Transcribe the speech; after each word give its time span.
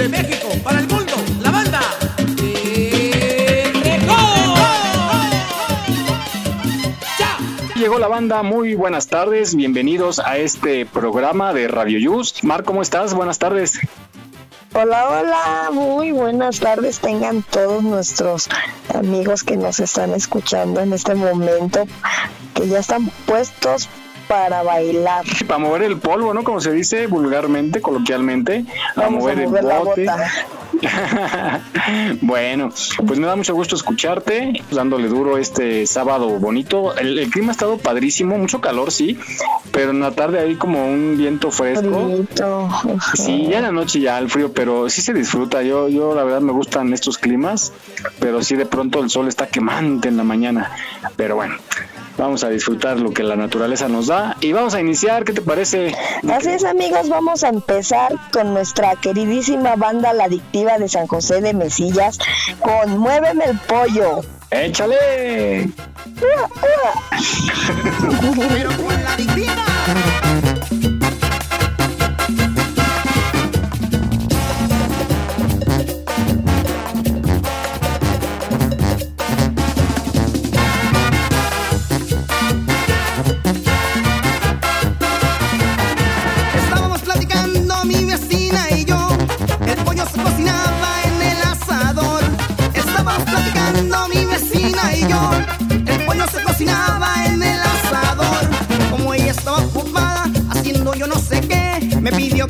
de 0.00 0.08
México 0.08 0.48
para 0.64 0.80
el 0.80 0.88
mundo, 0.88 1.12
la 1.42 1.50
banda. 1.50 1.80
Llegó 7.74 7.98
la 7.98 8.08
banda, 8.08 8.42
muy 8.42 8.74
buenas 8.74 9.08
tardes, 9.08 9.54
bienvenidos 9.54 10.18
a 10.18 10.38
este 10.38 10.86
programa 10.86 11.52
de 11.52 11.68
Radio 11.68 11.98
Yus. 11.98 12.42
Mar, 12.44 12.64
¿cómo 12.64 12.80
estás? 12.80 13.12
Buenas 13.12 13.38
tardes. 13.38 13.78
Hola, 14.72 15.06
hola, 15.06 15.70
muy 15.70 16.12
buenas 16.12 16.60
tardes 16.60 17.00
tengan 17.00 17.42
todos 17.42 17.82
nuestros 17.82 18.48
amigos 18.94 19.44
que 19.44 19.58
nos 19.58 19.80
están 19.80 20.14
escuchando 20.14 20.80
en 20.80 20.94
este 20.94 21.14
momento, 21.14 21.86
que 22.54 22.68
ya 22.68 22.78
están 22.78 23.10
puestos 23.26 23.90
para 24.30 24.62
bailar. 24.62 25.24
Para 25.48 25.58
mover 25.58 25.82
el 25.82 25.98
polvo, 25.98 26.32
¿no? 26.32 26.44
Como 26.44 26.60
se 26.60 26.70
dice 26.70 27.08
vulgarmente, 27.08 27.80
coloquialmente, 27.80 28.64
a 28.94 29.10
mover, 29.10 29.40
el 29.40 29.48
bote. 29.48 30.06
bueno, 32.20 32.70
pues 33.04 33.18
me 33.18 33.26
da 33.26 33.34
mucho 33.34 33.54
gusto 33.54 33.74
escucharte, 33.74 34.62
dándole 34.70 35.08
duro 35.08 35.36
este 35.36 35.84
sábado 35.84 36.28
bonito. 36.38 36.96
El, 36.96 37.28
clima 37.28 37.48
ha 37.48 37.52
estado 37.52 37.76
padrísimo, 37.78 38.38
mucho 38.38 38.60
calor, 38.60 38.92
sí, 38.92 39.18
pero 39.72 39.90
en 39.90 39.98
la 39.98 40.12
tarde 40.12 40.38
hay 40.38 40.54
como 40.54 40.86
un 40.86 41.16
viento 41.18 41.50
fresco. 41.50 42.10
Sí, 43.14 43.48
ya 43.50 43.58
en 43.58 43.64
la 43.64 43.72
noche 43.72 43.98
ya 43.98 44.16
el 44.16 44.30
frío, 44.30 44.52
pero 44.52 44.88
sí 44.88 45.02
se 45.02 45.12
disfruta. 45.12 45.64
Yo, 45.64 45.88
yo 45.88 46.14
la 46.14 46.22
verdad 46.22 46.40
me 46.40 46.52
gustan 46.52 46.92
estos 46.92 47.18
climas, 47.18 47.72
pero 48.20 48.44
sí 48.44 48.54
de 48.54 48.66
pronto 48.66 49.02
el 49.02 49.10
sol 49.10 49.26
está 49.26 49.48
quemante 49.48 50.06
en 50.06 50.16
la 50.16 50.22
mañana. 50.22 50.70
Pero 51.16 51.34
bueno, 51.34 51.56
vamos 52.20 52.44
a 52.44 52.50
disfrutar 52.50 53.00
lo 53.00 53.12
que 53.12 53.22
la 53.22 53.34
naturaleza 53.34 53.88
nos 53.88 54.08
da 54.08 54.36
y 54.40 54.52
vamos 54.52 54.74
a 54.74 54.80
iniciar, 54.80 55.24
¿qué 55.24 55.32
te 55.32 55.40
parece? 55.40 55.94
Así 56.30 56.50
es 56.50 56.64
amigos, 56.64 57.08
vamos 57.08 57.42
a 57.44 57.48
empezar 57.48 58.12
con 58.30 58.52
nuestra 58.52 58.94
queridísima 58.96 59.74
banda 59.76 60.12
La 60.12 60.24
Adictiva 60.24 60.76
de 60.78 60.86
San 60.88 61.06
José 61.06 61.40
de 61.40 61.54
Mesillas 61.54 62.18
con 62.60 62.98
Muéveme 62.98 63.46
el 63.46 63.58
Pollo. 63.60 64.20
¡Échale! 64.50 65.72
Pero 66.20 66.48
con 68.76 68.90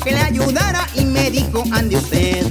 que 0.03 0.11
le 0.11 0.21
ayudara 0.21 0.87
y 0.95 1.05
me 1.05 1.29
dijo, 1.29 1.63
ande 1.71 1.97
usted, 1.97 2.45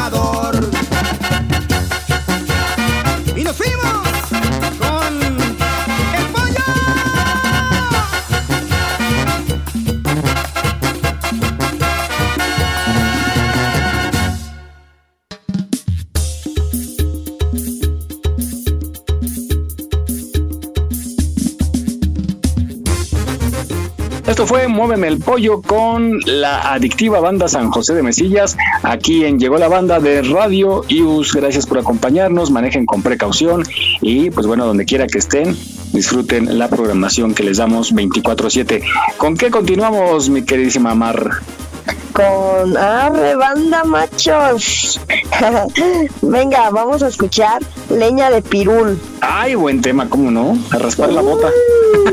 tentador. 0.00 0.59
Fue 24.50 24.66
Muéveme 24.66 25.06
el 25.06 25.20
Pollo 25.20 25.62
con 25.62 26.18
la 26.26 26.72
adictiva 26.72 27.20
banda 27.20 27.46
San 27.46 27.70
José 27.70 27.94
de 27.94 28.02
Mesillas. 28.02 28.56
Aquí 28.82 29.24
en 29.24 29.38
Llegó 29.38 29.58
la 29.58 29.68
Banda 29.68 30.00
de 30.00 30.22
Radio 30.22 30.82
IUS. 30.88 31.34
Gracias 31.34 31.66
por 31.66 31.78
acompañarnos. 31.78 32.50
Manejen 32.50 32.84
con 32.84 33.00
precaución 33.00 33.62
y, 34.00 34.30
pues 34.30 34.48
bueno, 34.48 34.66
donde 34.66 34.86
quiera 34.86 35.06
que 35.06 35.18
estén, 35.18 35.56
disfruten 35.92 36.58
la 36.58 36.66
programación 36.66 37.32
que 37.32 37.44
les 37.44 37.58
damos 37.58 37.94
24-7. 37.94 38.82
¿Con 39.18 39.36
qué 39.36 39.52
continuamos, 39.52 40.28
mi 40.28 40.42
queridísima 40.42 40.96
Mar? 40.96 41.30
Con 42.12 42.76
Arre 42.76 43.36
Banda 43.36 43.84
Machos. 43.84 45.00
Venga, 46.22 46.70
vamos 46.70 47.04
a 47.04 47.06
escuchar 47.06 47.62
Leña 47.88 48.30
de 48.30 48.42
Pirul. 48.42 49.00
Ay, 49.20 49.54
buen 49.54 49.80
tema, 49.80 50.08
¿cómo 50.08 50.32
no? 50.32 50.58
A 50.72 50.78
raspar 50.78 51.12
la 51.12 51.20
bota. 51.20 51.50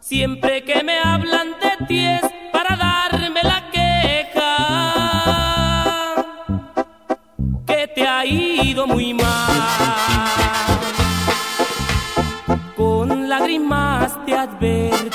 Siempre 0.00 0.64
que 0.64 0.82
me 0.82 0.98
hablan 1.00 1.48
de 1.60 1.86
ti 1.86 2.06
es 2.06 2.22
para 2.50 2.76
darme 2.76 3.42
la 3.42 3.70
queja. 3.76 4.56
Que 7.66 7.86
te 7.94 8.08
ha 8.08 8.24
ido 8.24 8.86
muy 8.86 9.12
mal. 9.12 10.78
Con 12.74 13.28
lágrimas 13.28 14.18
te 14.24 14.34
advertí. 14.34 15.09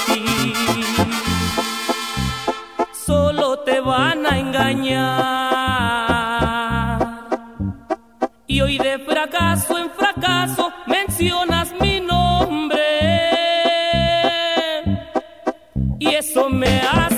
Y 15.99 16.07
eso 16.07 16.49
me 16.49 16.81
hace 16.81 17.14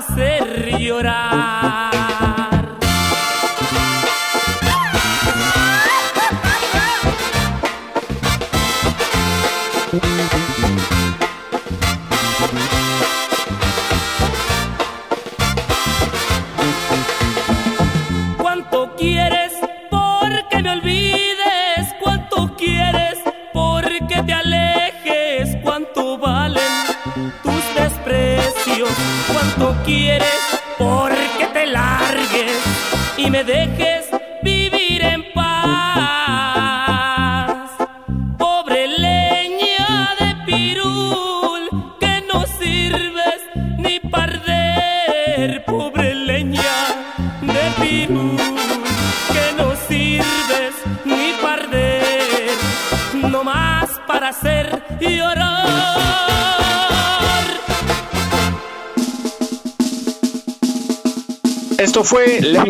hacer 0.00 0.78
llorar. 0.78 2.29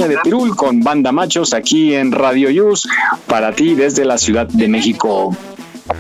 De 0.09 0.19
Pirul 0.19 0.57
con 0.57 0.81
Banda 0.81 1.13
Machos 1.13 1.53
aquí 1.53 1.95
en 1.95 2.13
Radio 2.13 2.51
Yus 2.51 2.89
para 3.27 3.53
ti 3.53 3.75
desde 3.75 4.05
la 4.05 4.19
Ciudad 4.19 4.47
de 4.47 4.69
México. 4.69 5.37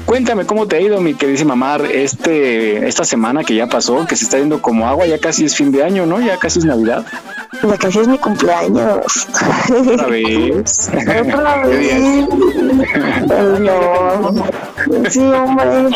Cuéntame 0.06 0.46
cómo 0.46 0.66
te 0.66 0.76
ha 0.76 0.80
ido, 0.80 1.00
mi 1.00 1.14
queridísima 1.14 1.56
Mar, 1.56 1.84
este, 1.84 2.86
esta 2.86 3.04
semana 3.04 3.42
que 3.42 3.54
ya 3.54 3.66
pasó, 3.66 4.06
que 4.06 4.16
se 4.16 4.24
está 4.24 4.38
yendo 4.38 4.62
como 4.62 4.86
agua, 4.88 5.06
ya 5.06 5.18
casi 5.18 5.44
es 5.44 5.56
fin 5.56 5.72
de 5.72 5.82
año, 5.82 6.06
¿no? 6.06 6.20
Ya 6.20 6.36
casi 6.36 6.60
es 6.60 6.64
Navidad. 6.64 7.04
Ya 7.62 7.76
casi 7.76 7.98
es 7.98 8.08
mi 8.08 8.18
cumpleaños. 8.18 9.28
Otra 9.70 10.06
vez. 10.06 10.90
Otra 11.34 11.56
vez. 11.66 11.92
Ay, 13.30 13.60
no. 13.60 14.44
Sí, 15.10 15.20
hombre. 15.20 15.88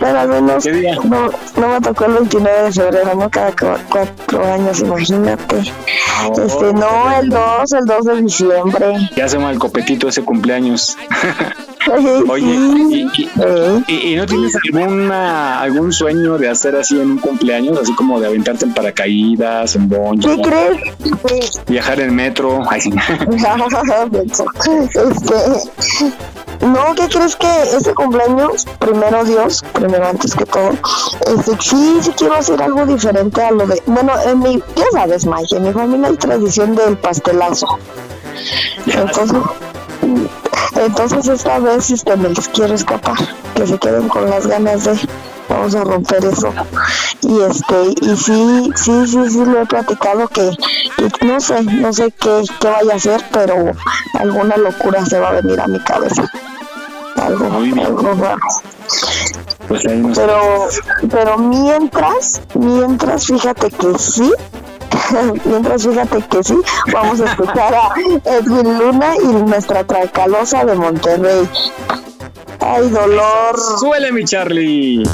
Pero 0.00 0.18
al 0.20 0.28
menos 0.28 0.66
no, 1.04 1.30
no 1.56 1.68
me 1.68 1.80
tocó 1.80 2.04
el 2.06 2.12
29 2.14 2.62
de 2.64 2.72
febrero, 2.72 3.14
no 3.14 3.30
cada 3.30 3.50
cu- 3.52 3.80
cuatro 3.90 4.44
años, 4.52 4.80
imagínate. 4.80 5.58
Este, 5.60 6.72
no, 6.72 7.18
el 7.20 7.28
2, 7.28 7.72
el 7.72 7.84
2 7.84 8.04
de 8.04 8.22
diciembre. 8.22 9.10
Ya 9.16 9.28
se 9.28 9.36
el 9.36 9.58
copetito 9.58 10.08
ese 10.08 10.22
cumpleaños. 10.24 10.96
Oye, 12.28 12.54
y, 12.54 13.02
y- 13.02 13.30
¿Y, 13.86 14.12
y 14.12 14.16
no 14.16 14.26
tienes 14.26 14.52
alguna 14.64 15.60
algún 15.60 15.92
sueño 15.92 16.38
de 16.38 16.48
hacer 16.48 16.76
así 16.76 16.98
en 17.00 17.12
un 17.12 17.18
cumpleaños, 17.18 17.78
así 17.80 17.94
como 17.94 18.20
de 18.20 18.26
aventarte 18.26 18.64
en 18.64 18.74
paracaídas, 18.74 19.74
en 19.76 19.88
boncho, 19.88 20.28
¿Qué 20.36 20.42
crees? 20.42 21.60
Viajar 21.66 22.00
en 22.00 22.14
metro? 22.14 22.60
Ay, 22.70 22.80
sí. 22.80 22.90
este, 24.94 25.34
no, 26.66 26.94
¿qué 26.96 27.08
crees 27.08 27.36
que 27.36 27.46
ese 27.76 27.94
cumpleaños, 27.94 28.66
primero 28.78 29.24
Dios, 29.24 29.64
primero 29.72 30.06
antes 30.08 30.34
que 30.34 30.44
todo, 30.44 30.70
este, 31.26 31.52
sí, 31.60 31.98
sí 32.02 32.10
quiero 32.16 32.34
hacer 32.34 32.60
algo 32.62 32.84
diferente 32.86 33.40
a 33.42 33.50
lo 33.52 33.66
de, 33.66 33.80
bueno, 33.86 34.12
en 34.26 34.38
mi, 34.40 34.56
ya 34.76 34.84
sabes, 34.92 35.24
Mike, 35.24 35.56
en 35.56 35.62
mi 35.68 35.72
familia 35.72 36.08
hay 36.08 36.16
tradición 36.16 36.74
del 36.74 36.96
pastelazo. 36.98 37.66
Entonces, 38.86 39.38
entonces 40.86 41.26
esta 41.28 41.58
vez 41.58 41.90
este, 41.90 42.16
me 42.16 42.28
les 42.30 42.48
quiero 42.48 42.74
escapar, 42.74 43.16
que 43.54 43.66
se 43.66 43.78
queden 43.78 44.08
con 44.08 44.28
las 44.30 44.46
ganas 44.46 44.84
de 44.84 44.98
vamos 45.48 45.74
a 45.74 45.82
romper 45.84 46.24
eso. 46.24 46.52
Y 47.22 47.40
este, 47.40 47.94
y 48.02 48.16
sí, 48.16 48.70
sí, 48.76 49.06
sí, 49.06 49.30
sí 49.30 49.44
lo 49.44 49.62
he 49.62 49.66
platicado 49.66 50.28
que, 50.28 50.50
que 51.18 51.26
no 51.26 51.40
sé, 51.40 51.62
no 51.62 51.92
sé 51.92 52.12
qué, 52.20 52.42
qué 52.60 52.68
vaya 52.68 52.92
a 52.92 52.96
hacer, 52.96 53.24
pero 53.32 53.72
alguna 54.18 54.56
locura 54.56 55.04
se 55.06 55.18
va 55.18 55.30
a 55.30 55.32
venir 55.40 55.60
a 55.60 55.66
mi 55.66 55.80
cabeza. 55.80 56.30
Algo, 57.16 57.44
Muy 57.50 57.72
bien. 57.72 57.86
algo 57.86 58.12
raro. 58.14 58.38
Pues 59.66 59.84
ahí 59.86 59.98
nos- 59.98 60.18
Pero, 60.18 60.68
pero 61.10 61.38
mientras, 61.38 62.40
mientras, 62.54 63.26
fíjate 63.26 63.70
que 63.70 63.98
sí, 63.98 64.32
mientras 65.44 65.86
fíjate 65.86 66.22
que 66.28 66.42
sí, 66.42 66.56
vamos 66.92 67.20
a 67.20 67.26
escuchar 67.26 67.74
a 67.74 67.94
Edwin 68.24 68.78
Luna 68.78 69.14
y 69.16 69.26
nuestra 69.26 69.84
tracalosa 69.84 70.64
de 70.64 70.74
Monterrey. 70.74 71.48
Ay, 72.60 72.88
dolor. 72.90 73.56
¡Suele, 73.80 74.12
mi 74.12 74.24
Charlie! 74.24 75.04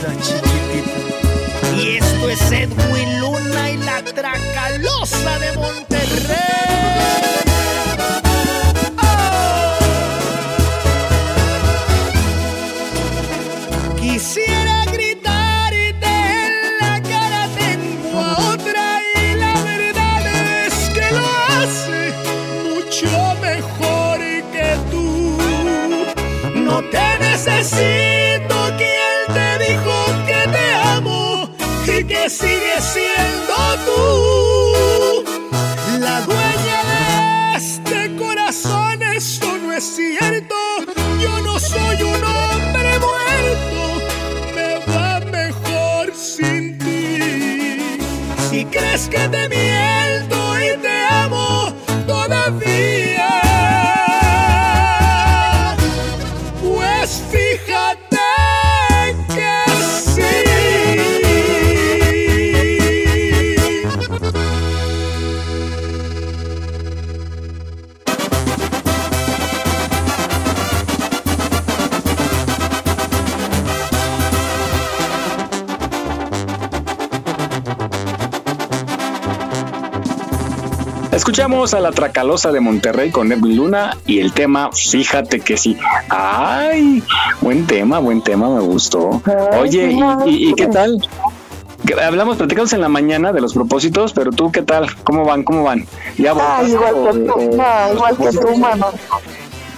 De 0.00 0.08
mi 0.08 0.16
vida, 0.16 0.43
Si 49.04 49.63
Escuchamos 81.44 81.74
a 81.74 81.80
la 81.80 81.92
Tracalosa 81.92 82.52
de 82.52 82.60
Monterrey 82.60 83.10
con 83.10 83.30
Edwin 83.30 83.58
Luna 83.58 83.94
y 84.06 84.20
el 84.20 84.32
tema, 84.32 84.70
fíjate 84.72 85.40
que 85.40 85.58
sí. 85.58 85.76
Ay, 86.08 87.02
buen 87.42 87.66
tema, 87.66 87.98
buen 87.98 88.22
tema, 88.22 88.48
me 88.48 88.60
gustó. 88.62 89.20
Oye, 89.60 89.92
¿y, 89.92 90.30
y- 90.30 90.48
y 90.48 90.54
qué 90.54 90.68
tal? 90.68 91.06
Hablamos, 92.02 92.38
platicamos 92.38 92.72
en 92.72 92.80
la 92.80 92.88
mañana 92.88 93.30
de 93.34 93.42
los 93.42 93.52
propósitos, 93.52 94.14
pero 94.14 94.30
tú, 94.30 94.50
¿qué 94.50 94.62
tal? 94.62 94.86
¿Cómo 95.04 95.26
van? 95.26 95.42
¿Cómo 95.42 95.64
van? 95.64 95.84
¿Ya 96.16 96.32
Ah, 96.34 96.62
igual 96.66 96.94
que 97.12 97.18
tú, 97.26 97.32
o- 97.34 97.56
no, 97.56 97.92
igual 97.92 98.16
que 98.16 98.38
tú, 98.38 98.56
mano. 98.56 98.86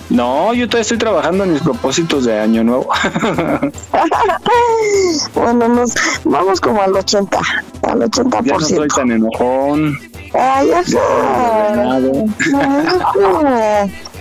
No, 0.09 0.55
yo 0.55 0.67
todavía 0.69 0.83
estoy 0.83 0.99
trabajando 0.99 1.43
en 1.43 1.53
mis 1.53 1.63
propósitos 1.63 2.27
de 2.27 2.39
año 2.39 2.63
nuevo. 2.63 2.87
Bueno, 5.35 5.69
nos 5.69 5.95
vamos 6.25 6.61
como 6.61 6.81
al 6.81 6.95
80, 6.95 7.39
al 7.83 7.99
80%. 8.01 8.45
ya 8.45 8.53
no 8.55 8.61
soy 8.61 8.89
tan 8.89 9.11
enojón. 9.11 9.99
Ay. 10.35 10.71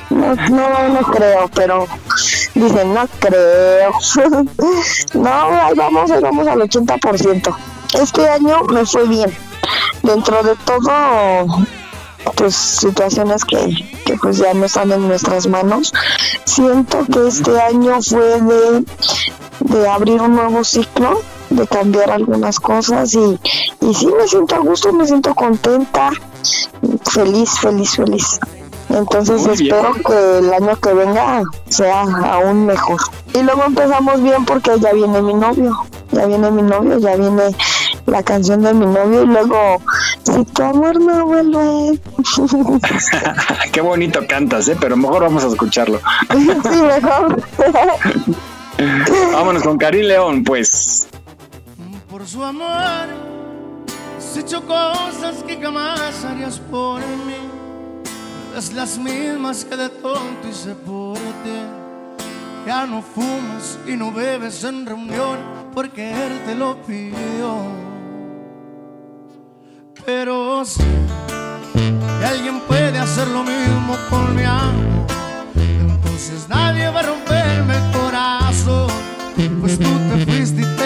No, 0.09 0.35
no, 0.35 0.35
no, 0.49 0.89
no 0.89 1.01
creo, 1.11 1.49
pero 1.53 1.87
dicen, 2.53 2.93
no 2.93 3.07
creo. 3.19 3.91
No, 5.13 5.29
ahí 5.29 5.73
vamos, 5.75 6.11
ahí 6.11 6.21
vamos 6.21 6.47
al 6.47 6.59
80%. 6.59 7.55
Este 7.93 8.29
año 8.29 8.63
me 8.63 8.85
fue 8.85 9.07
bien. 9.07 9.35
Dentro 10.03 10.43
de 10.43 10.55
todo, 10.65 11.45
pues 12.35 12.55
situaciones 12.55 13.43
que, 13.45 13.57
que 14.05 14.15
pues 14.15 14.37
ya 14.37 14.53
no 14.53 14.65
están 14.65 14.91
en 14.91 15.07
nuestras 15.07 15.47
manos, 15.47 15.93
siento 16.45 17.05
que 17.11 17.27
este 17.27 17.59
año 17.59 18.01
fue 18.01 18.41
de, 18.41 18.85
de 19.59 19.89
abrir 19.89 20.21
un 20.21 20.35
nuevo 20.35 20.63
ciclo, 20.63 21.21
de 21.49 21.67
cambiar 21.67 22.11
algunas 22.11 22.59
cosas 22.59 23.13
y, 23.13 23.39
y 23.81 23.93
sí 23.93 24.07
me 24.07 24.27
siento 24.27 24.55
a 24.55 24.59
gusto, 24.59 24.91
me 24.93 25.05
siento 25.05 25.33
contenta, 25.35 26.11
feliz, 27.03 27.51
feliz, 27.59 27.95
feliz. 27.95 28.39
Entonces 28.89 29.41
Muy 29.45 29.57
bien. 29.57 29.75
espero 29.75 29.93
que 29.93 30.37
el 30.39 30.53
año 30.53 30.75
que 30.79 30.93
venga 30.93 31.43
sea 31.69 32.01
aún 32.01 32.65
mejor. 32.65 32.99
Y 33.33 33.41
luego 33.41 33.63
empezamos 33.65 34.21
bien 34.21 34.45
porque 34.45 34.71
ya 34.79 34.93
viene 34.93 35.21
mi 35.21 35.33
novio, 35.33 35.75
ya 36.11 36.25
viene 36.27 36.51
mi 36.51 36.61
novio, 36.61 36.99
ya 36.99 37.15
viene 37.15 37.55
la 38.05 38.21
canción 38.23 38.61
de 38.61 38.73
mi 38.73 38.85
novio 38.85 39.23
y 39.23 39.27
luego, 39.27 39.81
si 40.23 40.45
tu 40.45 40.63
amor 40.63 40.99
no 40.99 41.25
vuelve, 41.25 41.99
Qué 43.71 43.81
bonito 43.81 44.21
cantas, 44.27 44.67
¿eh? 44.67 44.77
Pero 44.79 44.95
mejor 44.95 45.23
vamos 45.23 45.43
a 45.43 45.47
escucharlo. 45.47 45.99
sí, 46.31 46.81
mejor. 46.81 47.41
Vámonos 49.33 49.63
con 49.63 49.77
Karim 49.77 50.05
León, 50.05 50.43
pues. 50.43 51.07
Su 52.25 52.43
amor, 52.43 53.07
has 54.17 54.35
hecho 54.35 54.65
cosas 54.65 55.43
que 55.45 55.61
jamás 55.61 56.25
harías 56.25 56.59
por 56.59 56.99
mí. 56.99 57.35
Es 58.57 58.73
las 58.73 58.97
mismas 58.97 59.63
que 59.63 59.77
de 59.77 59.89
tonto 59.89 60.47
hice 60.49 60.73
por 60.73 61.17
ti. 61.17 61.61
Ya 62.65 62.87
no 62.87 63.03
fumas 63.03 63.77
y 63.87 63.91
no 63.91 64.11
bebes 64.11 64.63
en 64.63 64.87
reunión 64.87 65.37
porque 65.75 66.09
él 66.09 66.41
te 66.47 66.55
lo 66.55 66.81
pidió. 66.81 67.57
Pero 70.03 70.65
si 70.65 70.81
alguien 72.25 72.59
puede 72.61 72.97
hacer 72.97 73.27
lo 73.27 73.43
mismo 73.43 73.95
con 74.09 74.35
mi 74.35 74.43
amor, 74.43 75.05
entonces 75.55 76.49
nadie 76.49 76.89
va 76.89 77.01
a 77.01 77.03
romperme 77.03 77.77
el 77.77 77.91
corazón. 77.91 78.89
Pues 79.61 79.77
tú 79.77 79.89
te 80.09 80.34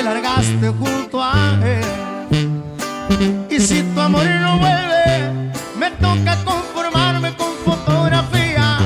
fuiste 0.09 0.63
y 0.63 0.63
te 0.63 0.69
largaste 0.69 0.69
junto 0.69 1.21
a 1.21 1.57
él. 1.63 3.47
Y 3.49 3.59
si 3.59 3.81
tu 3.83 3.99
amor 3.99 4.25
no 4.25 4.57
vuelve, 4.59 5.53
me 5.77 5.91
toca 5.91 6.35
conformarme 6.43 7.33
con 7.35 7.53
fotografías. 7.65 8.81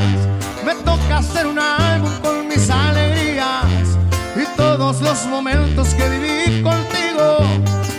Me 0.65 0.75
toca 0.83 1.17
hacer 1.17 1.47
un 1.47 1.59
álbum 1.59 2.11
con 2.21 2.47
mis 2.47 2.69
alegrías 2.69 3.97
y 4.35 4.57
todos 4.57 5.01
los 5.01 5.25
momentos 5.27 5.93
que 5.93 6.09
viví 6.09 6.61
contigo. 6.61 7.37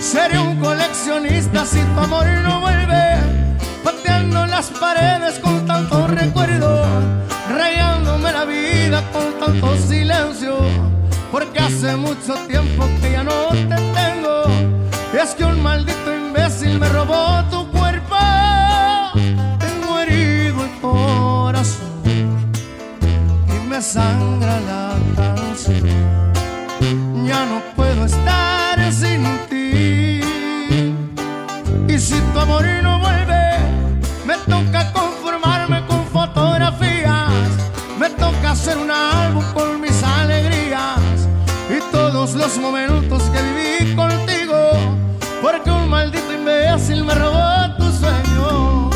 Seré 0.00 0.38
un 0.38 0.59
coleccionista 0.61 1.64
si 1.64 1.81
tu 1.81 2.00
amor 2.00 2.26
no 2.43 2.61
vuelve, 2.61 3.19
pateando 3.83 4.47
las 4.47 4.66
paredes 4.66 5.38
con 5.40 5.66
tantos 5.66 6.11
recuerdos, 6.11 6.87
rayándome 7.49 8.33
la 8.33 8.45
vida 8.45 9.02
con 9.12 9.33
tanto 9.38 9.76
silencio 9.76 10.94
porque 11.35 11.59
hace 11.59 11.97
mucho 11.97 12.33
tiempo 12.47 12.88
que 13.03 13.11
ya 13.11 13.25
no 13.25 13.49
te 13.49 13.76
tengo. 13.99 14.45
Es 15.21 15.35
que 15.35 15.45
un 15.45 15.61
maldito 15.61 16.17
imbécil 16.17 16.79
me 16.79 16.88
robó 16.88 17.43
tu 17.50 17.69
cuerpo. 17.73 18.17
Tengo 19.59 19.99
herido 19.99 20.62
el 20.62 20.71
corazón 20.81 22.05
y 23.49 23.69
me 23.69 23.83
sangra 23.83 24.61
la 24.61 24.95
canción. 25.17 25.88
Ya 27.26 27.45
no 27.47 27.61
puedo 27.75 28.05
estar 28.05 28.93
sin 28.93 29.25
ti. 29.50 30.21
Y 31.93 31.99
si 31.99 32.14
tu 32.33 32.38
amor 32.38 32.64
los 42.45 42.59
momentos 42.59 43.23
que 43.31 43.41
viví 43.43 43.97
contigo. 43.97 44.59
Porque 45.41 45.71
un 45.71 45.89
maldito 45.89 46.31
imbécil 46.31 47.03
me 47.03 47.15
robó 47.15 47.75
tu 47.79 47.91
sueño. 47.91 48.91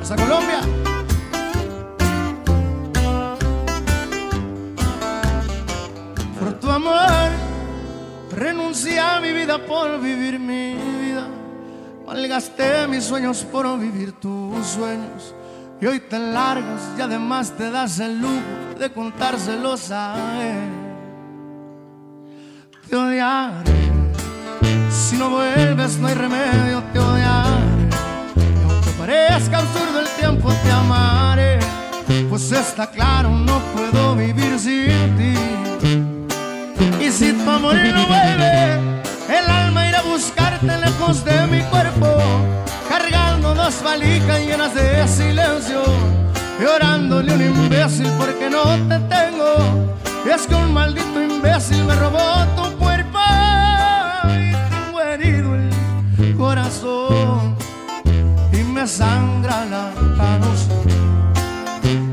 Hasta 0.00 0.16
Colombia. 0.16 0.60
Por 6.38 6.52
tu 6.60 6.70
amor, 6.70 7.28
renuncié 8.34 8.98
a 8.98 9.20
mi 9.20 9.32
vida 9.32 9.58
por 9.58 10.00
vivir 10.00 10.38
mi 10.38 10.76
vida. 11.02 11.26
Malgasté 12.06 12.88
mis 12.88 13.04
sueños 13.04 13.44
por 13.44 13.78
vivir 13.78 14.12
tus 14.12 14.66
sueños. 14.66 15.34
Y 15.82 15.86
hoy 15.86 15.98
te 15.98 16.16
largas 16.16 16.80
y 16.96 17.00
además 17.00 17.54
te 17.58 17.68
das 17.68 17.98
el 17.98 18.20
lujo 18.20 18.78
de 18.78 18.92
contárselos 18.92 19.90
a 19.90 20.14
él. 20.40 20.70
Te 22.88 22.94
odiaré. 22.94 23.72
Si 24.92 25.16
no 25.16 25.30
vuelves, 25.30 25.98
no 25.98 26.06
hay 26.06 26.14
remedio, 26.14 26.84
te 26.92 27.00
odiaré. 27.00 27.88
Y 28.36 28.70
aunque 28.70 28.90
parezca 28.96 29.58
absurdo 29.58 29.98
el 29.98 30.08
tiempo, 30.20 30.52
te 30.62 30.70
amaré. 30.70 31.58
Pues 32.30 32.52
está 32.52 32.88
claro, 32.88 33.30
no 33.30 33.58
puedo 33.74 34.14
vivir 34.14 34.56
sin 34.60 35.16
ti. 35.16 35.34
Y 37.04 37.10
si 37.10 37.32
tu 37.32 37.50
amor 37.50 37.74
no 37.74 38.06
vuelve, 38.06 38.74
el 39.36 39.50
alma 39.50 39.88
irá 39.88 39.98
a 39.98 40.02
buscarte 40.02 40.64
lejos 40.64 41.24
de 41.24 41.44
mi 41.48 41.60
cuerpo, 41.62 42.06
dos 43.54 43.82
valijas 43.82 44.40
llenas 44.40 44.74
de 44.74 45.06
silencio, 45.08 45.82
llorándole 46.60 47.34
un 47.34 47.42
imbécil 47.64 48.10
porque 48.18 48.48
no 48.50 48.62
te 48.88 48.98
tengo. 49.14 49.96
Es 50.32 50.46
que 50.46 50.54
un 50.54 50.72
maldito 50.72 51.22
imbécil 51.22 51.84
me 51.84 51.94
robó 51.96 52.46
tu 52.56 52.76
cuerpo 52.78 53.18
y 54.28 54.52
tengo 54.70 55.00
herido 55.00 55.54
el 55.56 56.36
corazón 56.36 57.56
y 58.52 58.58
me 58.58 58.86
sangra 58.86 59.64
la 59.66 59.90
manos. 60.16 60.68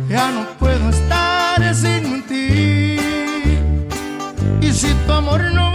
Ya 0.09 0.31
no 0.31 0.45
puedo 0.57 0.89
estar 0.89 1.75
sin 1.75 2.23
ti. 2.27 2.97
Y 4.61 4.73
si 4.73 4.93
tu 5.05 5.11
amor 5.11 5.41
no 5.53 5.68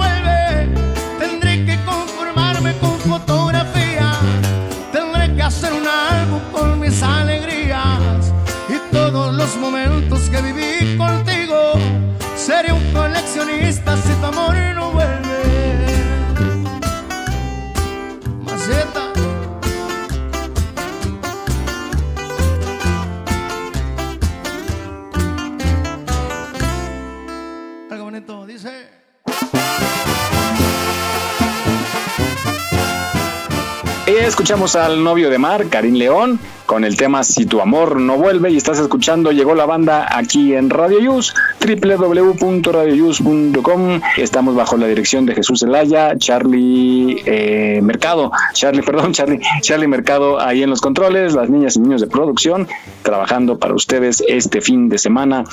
escuchamos 34.45 34.77
al 34.77 35.03
novio 35.03 35.31
de 35.31 35.39
Mar, 35.39 35.69
Karim 35.71 35.95
León, 35.95 36.39
con 36.67 36.85
el 36.85 36.99
tema 36.99 37.25
Si 37.25 37.47
tu 37.47 37.63
amor 37.63 37.99
no 37.99 38.19
vuelve. 38.19 38.51
Y 38.51 38.59
estás 38.59 38.79
escuchando 38.79 39.33
Llegó 39.33 39.55
la 39.55 39.65
banda 39.65 40.07
aquí 40.11 40.55
en 40.55 40.69
Radio 40.69 41.01
Yus, 41.01 41.33
www.radioyus.com. 41.65 44.01
Estamos 44.19 44.55
bajo 44.55 44.77
la 44.77 44.87
dirección 44.87 45.25
de 45.27 45.35
Jesús 45.35 45.61
Zelaya, 45.61 46.17
Charlie 46.19 47.23
eh, 47.25 47.81
Mercado, 47.83 48.31
Charlie, 48.53 48.83
perdón, 48.87 49.13
Charlie, 49.13 49.41
Charlie 49.63 49.89
Mercado 49.89 50.41
ahí 50.41 50.63
en 50.63 50.71
los 50.71 50.81
controles, 50.81 51.35
las 51.35 51.49
niñas 51.49 51.77
y 51.77 51.81
niños 51.81 52.01
de 52.01 52.07
producción, 52.07 52.69
trabajando 53.03 53.59
para 53.59 53.75
ustedes 53.75 54.23
este 54.29 54.61
fin 54.61 54.89
de 54.89 54.99
semana 54.99 55.45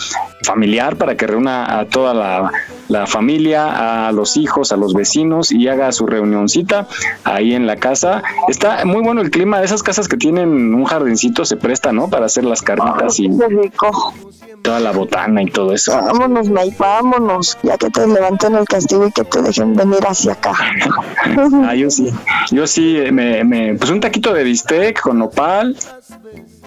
familiar 0.44 0.98
para 0.98 1.16
que 1.16 1.28
reúna 1.28 1.80
a 1.80 1.86
toda 1.86 2.14
la, 2.14 2.52
la 2.90 3.08
familia, 3.08 4.08
a 4.08 4.12
los 4.12 4.38
hijos, 4.38 4.72
a 4.72 4.78
los 4.78 4.94
vecinos 4.94 5.52
y 5.52 5.68
haga 5.68 5.92
su 5.92 6.06
reunioncita 6.06 6.88
ahí 7.24 7.54
en 7.54 7.68
la 7.68 7.78
casa. 7.78 8.24
Está 8.50 8.86
muy 8.86 9.02
bueno 9.02 9.22
el 9.22 9.32
clima 9.32 9.64
esas 9.64 9.84
casas 9.84 10.08
que 10.08 10.18
tienen 10.18 10.74
un 10.74 10.86
jardincito, 10.86 11.46
se 11.46 11.58
presta, 11.58 11.92
¿no? 11.92 12.10
Para 12.10 12.26
hacer 12.26 12.44
las 12.44 12.62
carnitas 12.62 13.20
y 13.20 13.30
rico. 13.30 14.14
toda 14.62 14.80
la 14.80 14.92
botana 14.92 15.42
y 15.42 15.48
todo 15.48 15.74
eso. 15.74 16.00
Vámonos, 16.06 16.50
May, 16.50 16.74
vámonos. 16.78 17.58
Ya 17.64 17.78
que 17.78 17.90
te 17.90 18.08
levanten 18.08 18.56
el 18.56 18.66
castigo 18.66 19.08
y 19.08 19.12
que 19.12 19.24
te 19.24 19.42
dejen 19.42 19.76
venir 19.76 20.06
hacia 20.06 20.34
acá. 20.34 20.54
Ah, 21.64 21.76
yo 21.76 21.90
sí, 21.90 22.12
yo 22.52 22.68
sí, 22.68 22.98
eh, 22.98 23.12
me, 23.12 23.44
me, 23.44 23.76
pues 23.76 23.90
un 23.92 24.00
taquito 24.00 24.34
de 24.34 24.44
bistec 24.44 25.00
con 25.00 25.20
nopal, 25.20 25.78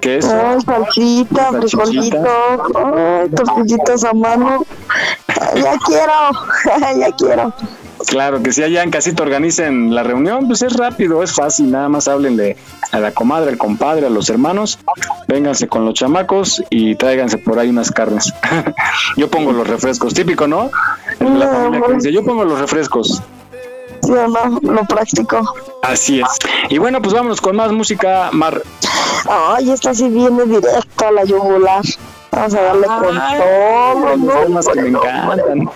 queso. 0.00 0.32
Ay, 0.32 0.60
salsita, 0.62 1.52
frijolitos, 1.52 2.72
tortillitas 3.34 4.04
a 4.04 4.12
mano. 4.14 4.64
Ay, 5.28 5.62
Ya 5.62 5.74
quiero, 5.84 6.98
ya 7.00 7.12
quiero. 7.16 7.52
Claro, 8.06 8.42
que 8.42 8.52
si 8.52 8.62
allá 8.62 8.82
en 8.82 8.90
casita 8.90 9.22
organicen 9.22 9.94
la 9.94 10.02
reunión, 10.02 10.46
pues 10.46 10.62
es 10.62 10.74
rápido, 10.74 11.22
es 11.22 11.32
fácil, 11.32 11.70
nada 11.70 11.88
más 11.88 12.08
háblenle 12.08 12.56
a 12.92 13.00
la 13.00 13.12
comadre, 13.12 13.50
al 13.50 13.58
compadre, 13.58 14.06
a 14.06 14.10
los 14.10 14.28
hermanos, 14.30 14.78
vénganse 15.28 15.68
con 15.68 15.84
los 15.84 15.94
chamacos 15.94 16.62
y 16.70 16.94
tráiganse 16.96 17.38
por 17.38 17.58
ahí 17.58 17.68
unas 17.68 17.90
carnes. 17.90 18.32
yo 19.16 19.28
pongo 19.28 19.52
los 19.52 19.66
refrescos, 19.66 20.14
típico, 20.14 20.46
¿no? 20.46 20.70
La 21.20 21.48
familia 21.48 21.86
que 21.86 21.94
dice, 21.94 22.12
yo 22.12 22.24
pongo 22.24 22.44
los 22.44 22.60
refrescos. 22.60 23.22
¿Sí 24.02 24.12
o 24.12 24.28
no? 24.28 24.60
Lo 24.62 24.84
práctico. 24.84 25.54
Así 25.82 26.20
es. 26.20 26.28
Y 26.68 26.78
bueno, 26.78 27.00
pues 27.00 27.14
vámonos 27.14 27.40
con 27.40 27.56
más 27.56 27.72
música, 27.72 28.30
Mar. 28.32 28.62
Ay, 29.28 29.70
esta 29.70 29.94
sí 29.94 30.08
viene 30.08 30.44
directo 30.44 31.06
a 31.06 31.10
la 31.10 31.24
yugular. 31.24 31.82
Vamos 32.34 32.54
a 32.54 32.62
darle 32.62 32.86
con 32.86 33.18
todo, 33.38 34.16
Los 34.16 34.44
temas 34.44 34.68
que 34.68 34.82
me 34.82 34.88
encantan. 34.88 35.70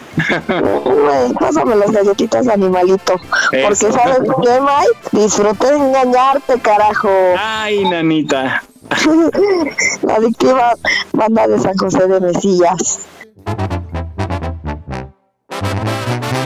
Güey, 0.85 1.33
pásame 1.39 1.77
las 1.77 1.91
galletitas 1.93 2.47
de 2.47 2.53
animalito. 2.53 3.15
Porque 3.51 3.93
sabes 3.93 4.19
qué, 4.43 4.61
Mike? 4.61 4.99
Disfruté 5.13 5.67
de 5.67 5.77
engañarte, 5.77 6.59
carajo. 6.61 7.09
Ay, 7.39 7.89
nanita. 7.89 8.63
La 10.03 10.15
adictiva 10.15 10.73
banda 11.13 11.47
de 11.47 11.59
San 11.61 11.77
José 11.77 12.07
de 12.07 12.21
Mesillas. 12.21 13.01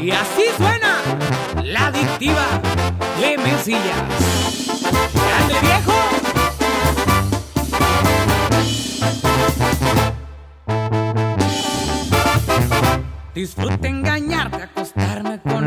Y 0.01 0.11
así 0.11 0.45
suena 0.57 0.99
la 1.63 1.87
adictiva 1.87 2.45
de 3.21 3.39
Mencilla. 3.39 3.95
¡Grande 5.15 5.61
viejo! 5.61 6.22
Disfruta 13.35 13.89
engañarte, 13.89 14.63
acostarme 14.63 15.41
con 15.41 15.62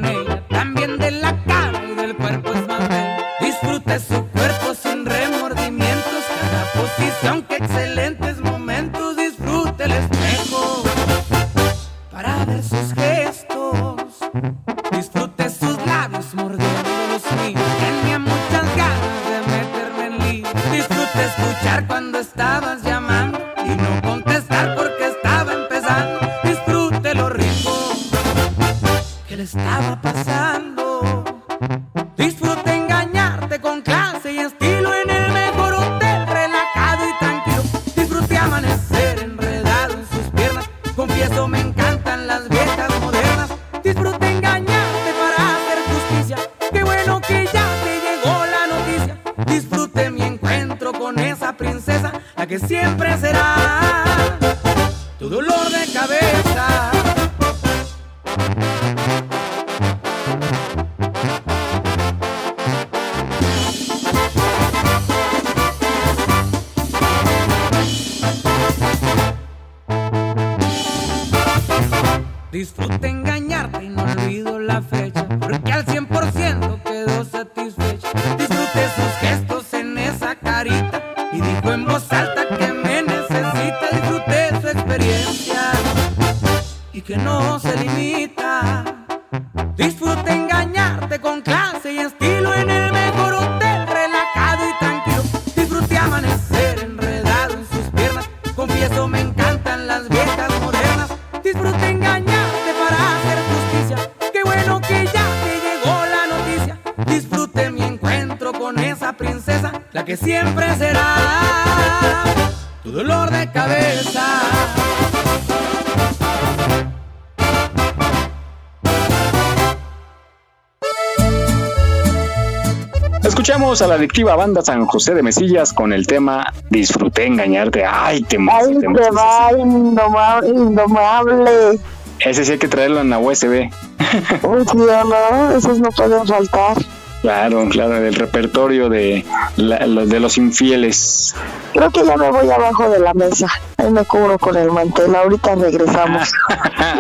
Escuchamos 123.76 123.92
a 123.94 123.98
la 123.98 124.00
adictiva 124.00 124.36
banda 124.38 124.62
San 124.62 124.86
José 124.86 125.14
de 125.16 125.22
Mesillas 125.22 125.74
con 125.74 125.92
el 125.92 126.08
tema 126.08 126.54
Disfruté 126.70 127.26
engañarte. 127.26 127.84
Ay, 127.86 128.22
te 128.24 128.38
Ay, 128.50 128.78
te 128.80 128.88
va, 129.12 129.52
indomable. 129.52 130.48
indomable. 130.48 131.80
Ese 132.22 132.46
sí 132.46 132.54
hay 132.54 132.58
que 132.58 132.70
traerlo 132.70 133.02
en 133.02 133.10
la 133.10 133.20
USB. 133.20 133.70
Uy, 134.44 134.64
sí, 134.72 134.78
no, 134.78 135.52
esos 135.58 135.80
no 135.80 135.90
pueden 135.90 136.26
faltar. 136.26 136.78
Claro, 137.22 137.68
claro, 137.70 138.00
del 138.00 138.16
repertorio 138.16 138.88
de, 138.88 139.26
la- 139.58 139.80
de 139.86 140.20
los 140.22 140.38
infieles. 140.38 141.36
Creo 141.74 141.92
que 141.92 142.06
ya 142.06 142.16
me 142.16 142.30
voy 142.32 142.50
abajo 142.50 142.88
de 142.90 143.00
la 143.00 143.14
mesa. 143.14 143.48
Me 143.92 144.04
cubro 144.04 144.40
con 144.40 144.58
el 144.58 144.72
mantel. 144.72 145.16
Ahorita 145.16 145.56
regresamos. 145.56 146.32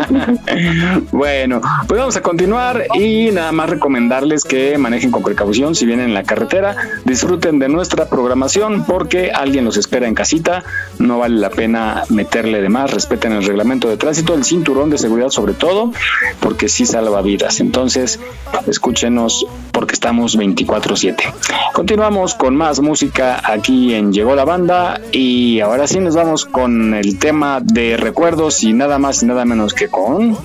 bueno, 1.11 1.61
pues 1.87 1.99
vamos 1.99 2.15
a 2.15 2.21
continuar 2.21 2.85
y 2.93 3.31
nada 3.31 3.51
más 3.51 3.69
recomendarles 3.69 4.43
que 4.43 4.77
manejen 4.77 5.11
con 5.11 5.23
precaución 5.23 5.73
si 5.73 5.85
vienen 5.85 6.07
en 6.07 6.13
la 6.13 6.23
carretera, 6.23 6.75
disfruten 7.03 7.59
de 7.59 7.69
nuestra 7.69 8.07
programación 8.07 8.83
porque 8.85 9.31
alguien 9.31 9.65
los 9.65 9.77
espera 9.77 10.07
en 10.07 10.13
casita, 10.13 10.63
no 10.99 11.19
vale 11.19 11.37
la 11.37 11.49
pena 11.49 12.03
meterle 12.09 12.61
de 12.61 12.69
más, 12.69 12.91
respeten 12.91 13.31
el 13.31 13.43
reglamento 13.43 13.89
de 13.89 13.97
tránsito, 13.97 14.33
el 14.33 14.43
cinturón 14.43 14.89
de 14.89 14.97
seguridad 14.97 15.29
sobre 15.29 15.53
todo, 15.53 15.91
porque 16.39 16.69
sí 16.69 16.85
salva 16.85 17.21
vidas. 17.21 17.59
Entonces, 17.59 18.19
escúchenos 18.67 19.45
porque 19.71 19.93
estamos 19.93 20.37
24/7. 20.37 21.33
Continuamos 21.73 22.35
con 22.35 22.55
más 22.55 22.79
música 22.79 23.41
aquí 23.43 23.93
en 23.93 24.13
Llegó 24.13 24.35
la 24.35 24.45
Banda 24.45 25.01
y 25.11 25.59
ahora 25.59 25.87
sí 25.87 25.99
nos 25.99 26.15
vamos 26.15 26.45
con 26.45 26.74
el 26.93 27.17
tema 27.19 27.59
de 27.61 27.97
recuerdos 27.97 28.63
y 28.63 28.73
nada 28.73 28.99
más 28.99 29.23
y 29.23 29.25
nada 29.25 29.45
menos 29.45 29.73
que 29.73 29.88
con... 29.88 30.38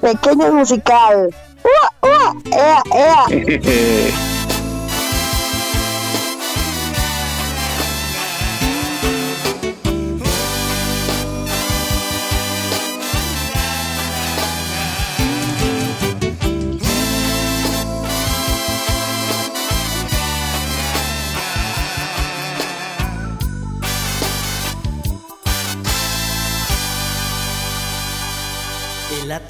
Pequeño 0.00 0.52
musical. 0.52 1.34
¡Ua, 1.64 2.08
ua! 2.08 2.34
¡Ea, 2.52 2.82
ea! 2.92 4.30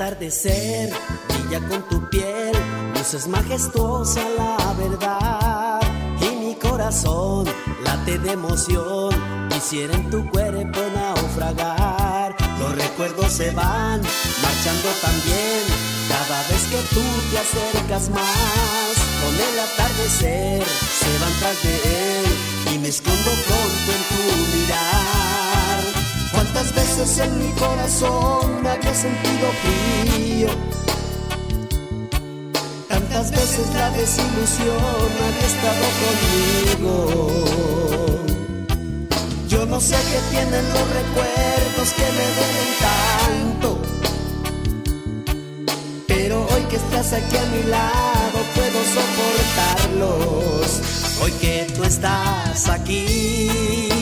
atardecer 0.04 0.92
brilla 1.28 1.66
con 1.66 1.82
tu 1.88 2.10
piel, 2.10 2.52
luces 2.94 3.26
majestuosa 3.26 4.20
la 4.36 4.74
verdad. 4.74 5.80
Y 6.20 6.36
mi 6.44 6.54
corazón 6.56 7.46
late 7.82 8.18
de 8.18 8.32
emoción, 8.32 9.10
quisiera 9.48 9.94
en 9.94 10.10
tu 10.10 10.28
cuerpo 10.30 10.80
naufragar. 10.94 12.36
Los 12.58 12.74
recuerdos 12.74 13.32
se 13.32 13.50
van 13.52 14.02
marchando 14.42 14.88
también, 15.00 15.62
cada 16.10 16.38
vez 16.48 16.62
que 16.64 16.80
tú 16.94 17.02
te 17.30 17.38
acercas 17.38 18.10
más. 18.10 18.92
Con 19.22 19.34
el 19.34 19.58
atardecer 19.58 20.64
se 21.00 21.18
van 21.18 21.32
tras 21.40 21.62
de 21.62 22.20
él 22.20 22.74
y 22.74 22.78
me 22.78 22.88
escondo 22.88 23.30
pronto 23.46 23.92
en 23.96 24.02
tu 24.10 24.56
mirar. 24.56 25.33
¿Cuántas 26.54 26.74
veces 26.76 27.18
en 27.18 27.36
mi 27.36 27.50
corazón 27.54 28.64
había 28.64 28.94
sentido 28.94 29.50
frío? 29.64 30.48
Tantas 32.88 33.32
veces 33.32 33.74
la 33.74 33.90
desilusión 33.90 35.10
había 35.26 35.46
estado 35.52 35.84
conmigo. 36.78 36.94
Yo 39.48 39.66
no 39.66 39.80
sé 39.80 39.96
qué 39.96 40.20
tienen 40.30 40.64
los 40.68 40.90
recuerdos 41.00 41.92
que 41.96 42.06
me 42.18 42.26
duelen 42.36 42.70
tanto. 42.86 43.68
Pero 46.06 46.46
hoy 46.54 46.62
que 46.70 46.76
estás 46.76 47.14
aquí 47.14 47.36
a 47.36 47.46
mi 47.46 47.64
lado 47.64 48.38
puedo 48.54 48.78
soportarlos. 49.98 50.66
Hoy 51.20 51.32
que 51.32 51.66
tú 51.74 51.82
estás 51.82 52.68
aquí. 52.68 53.93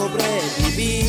Sobrevivir. 0.00 1.04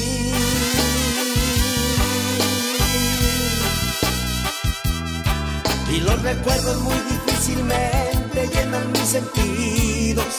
Y 5.94 6.00
los 6.02 6.22
recuerdos 6.22 6.82
muy 6.82 7.00
difícilmente 7.14 8.50
llenan 8.54 8.92
mis 8.92 9.10
sentidos. 9.18 10.34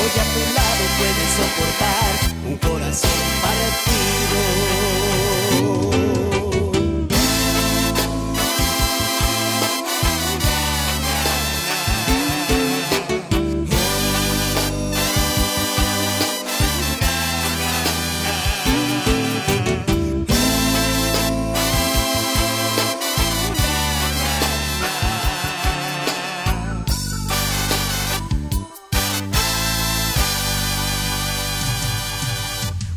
Hoy 0.00 0.12
a 0.22 0.26
tu 0.34 0.42
lado 0.58 0.84
puedes 0.98 1.30
soportar 1.38 2.12
un 2.48 2.56
corazón 2.58 3.20
partido. 3.42 5.01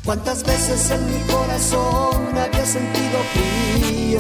¿Cuántas 0.06 0.44
veces 0.44 0.92
en 0.92 1.06
mi 1.08 1.18
corazón 1.26 2.38
había 2.38 2.64
sentido 2.64 3.24
frío? 3.34 4.20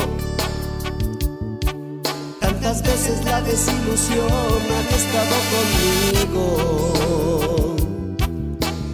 Tantas 2.40 2.82
veces 2.82 3.24
la 3.24 3.40
desilusión 3.42 4.32
había 4.32 4.98
estado 4.98 5.36
conmigo. 6.34 7.76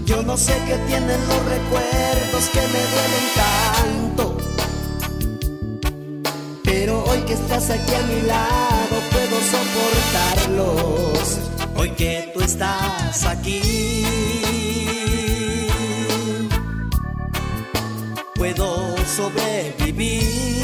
Yo 0.06 0.22
no 0.24 0.36
sé 0.36 0.54
qué 0.68 0.76
tienen 0.90 1.26
los 1.30 1.46
recuerdos 1.46 2.50
que 2.52 2.60
me 2.60 2.86
duelen 2.92 3.28
tanto. 3.40 4.38
Pero 6.66 7.06
hoy 7.06 7.22
que 7.22 7.36
estás 7.36 7.70
aquí 7.70 7.96
a 7.96 8.02
mi 8.02 8.22
lado 8.24 9.00
puedo 9.12 9.40
soportarlos. 9.54 11.40
Hoy 11.74 11.92
que 11.92 12.32
tú 12.34 12.42
estás 12.42 13.26
aquí. 13.28 14.21
Sobrevivir. 19.12 20.64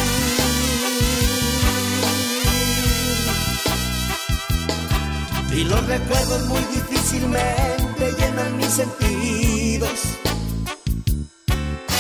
Y 5.54 5.64
los 5.64 5.86
recuerdos 5.88 6.46
muy 6.48 6.62
difícilmente 6.74 8.14
llenan 8.18 8.58
mis 8.58 8.68
sentidos. 8.68 10.00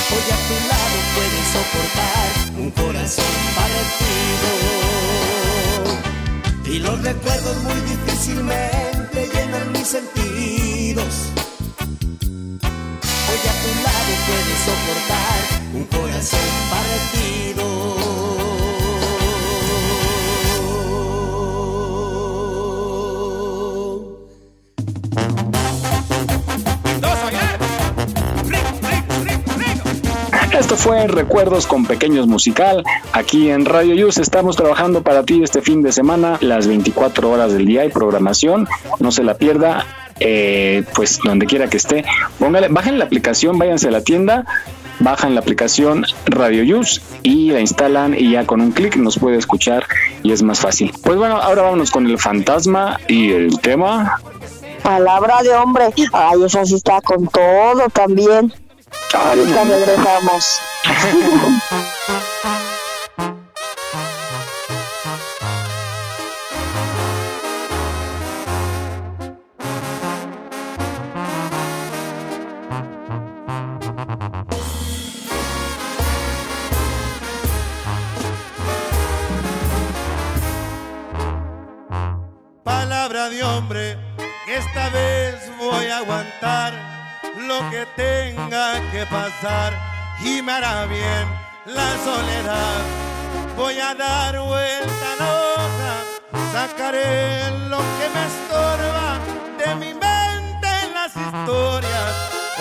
Hoy 0.09 0.25
a 0.35 0.39
tu 0.47 0.55
lado 0.71 0.97
puedes 1.15 1.45
soportar 1.55 2.29
un 2.59 2.69
corazón 2.71 3.35
partido. 3.55 4.49
Y 6.65 6.79
los 6.79 7.01
recuerdos 7.01 7.57
muy 7.63 7.81
difícilmente 7.81 9.29
llenan 9.33 9.71
mis 9.73 9.87
sentidos. 9.87 11.13
Hoy 13.29 13.41
a 13.51 13.55
tu 13.63 13.71
lado 13.87 14.11
puedes 14.27 14.59
soportar 14.69 15.66
un 15.77 15.83
corazón 15.85 16.39
partido. 16.69 17.67
Esto 30.59 30.75
fue 30.75 31.07
Recuerdos 31.07 31.67
con 31.67 31.85
Pequeños 31.85 32.27
Musical. 32.27 32.83
Aquí 33.13 33.49
en 33.51 33.65
Radio 33.65 33.93
Yus 33.93 34.17
estamos 34.17 34.55
trabajando 34.57 35.03
para 35.03 35.23
ti 35.23 35.41
este 35.43 35.61
fin 35.61 35.81
de 35.83 35.91
semana, 35.91 36.37
las 36.41 36.67
24 36.67 37.29
horas 37.29 37.53
del 37.53 37.65
día 37.65 37.85
y 37.85 37.89
programación. 37.89 38.67
No 38.99 39.11
se 39.11 39.23
la 39.23 39.35
pierda. 39.35 39.85
eh, 40.19 40.83
pues 40.95 41.19
donde 41.23 41.45
quiera 41.45 41.67
que 41.67 41.77
esté, 41.77 42.03
póngale, 42.39 42.69
bajen 42.69 42.97
la 42.97 43.05
aplicación, 43.05 43.59
váyanse 43.59 43.89
a 43.89 43.91
la 43.91 44.01
tienda, 44.01 44.45
bajan 44.99 45.35
la 45.35 45.41
aplicación 45.41 46.05
Radio 46.25 46.63
Yus 46.63 47.01
y 47.23 47.51
la 47.51 47.59
instalan 47.59 48.15
y 48.17 48.31
ya 48.31 48.45
con 48.45 48.61
un 48.61 48.71
clic 48.71 48.95
nos 48.97 49.17
puede 49.19 49.37
escuchar 49.37 49.85
y 50.23 50.31
es 50.31 50.43
más 50.43 50.59
fácil. 50.59 50.93
Pues 51.03 51.17
bueno, 51.17 51.37
ahora 51.37 51.63
vámonos 51.63 51.91
con 51.91 52.07
el 52.07 52.17
fantasma 52.17 52.99
y 53.07 53.31
el 53.31 53.59
tema. 53.59 54.19
Palabra 54.83 55.43
de 55.43 55.53
hombre. 55.53 55.93
Ay, 56.13 56.43
esa 56.45 56.65
sí 56.65 56.75
está 56.75 57.01
con 57.01 57.27
todo 57.27 57.89
también. 57.93 58.53
Ahorita 59.13 59.63
regresamos. 59.63 60.59
y 90.23 90.41
me 90.41 90.51
hará 90.51 90.85
bien 90.85 91.27
la 91.65 91.97
soledad. 92.03 92.81
Voy 93.55 93.79
a 93.79 93.93
dar 93.95 94.39
vuelta 94.39 95.13
a 95.13 95.15
la 95.19 95.29
hoja, 95.43 95.93
sacaré 96.51 97.51
lo 97.69 97.77
que 97.77 98.09
me 98.13 98.23
estorba 98.31 99.19
de 99.57 99.75
mi 99.75 99.93
mente 99.93 100.67
en 100.83 100.93
las 100.93 101.15
historias. 101.15 102.13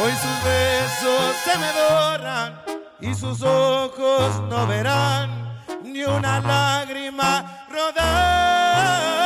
Hoy 0.03 0.13
sus 0.13 0.45
besos 0.45 1.37
se 1.45 1.59
me 1.59 1.71
borran 1.73 2.61
y 3.01 3.15
sus 3.15 3.43
ojos 3.43 4.41
no 4.49 4.67
verán 4.67 5.31
ni 5.83 6.05
una 6.05 6.41
lágrima 6.41 7.67
rodar. 7.71 9.26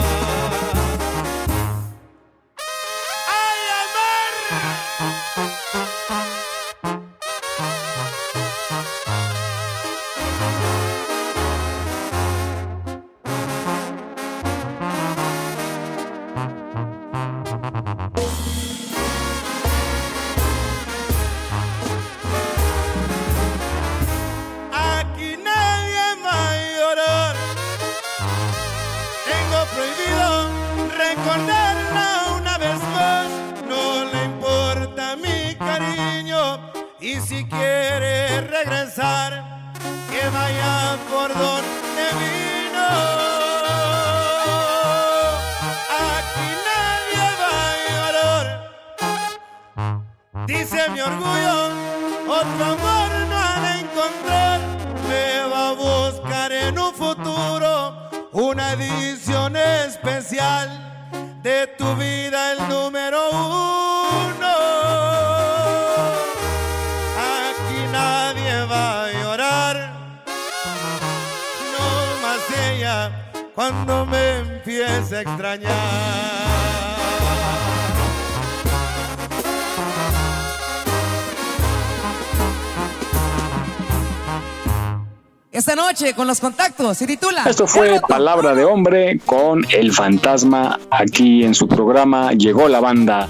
Con 86.21 86.27
los 86.27 86.39
contactos 86.39 86.99
se 86.99 87.07
titula 87.07 87.45
Esto 87.47 87.65
fue 87.65 87.99
Palabra 88.07 88.53
de 88.53 88.63
Hombre 88.63 89.19
con 89.25 89.65
el 89.71 89.91
fantasma 89.91 90.79
aquí 90.91 91.43
en 91.43 91.55
su 91.55 91.67
programa 91.67 92.33
Llegó 92.33 92.67
la 92.67 92.79
banda. 92.79 93.27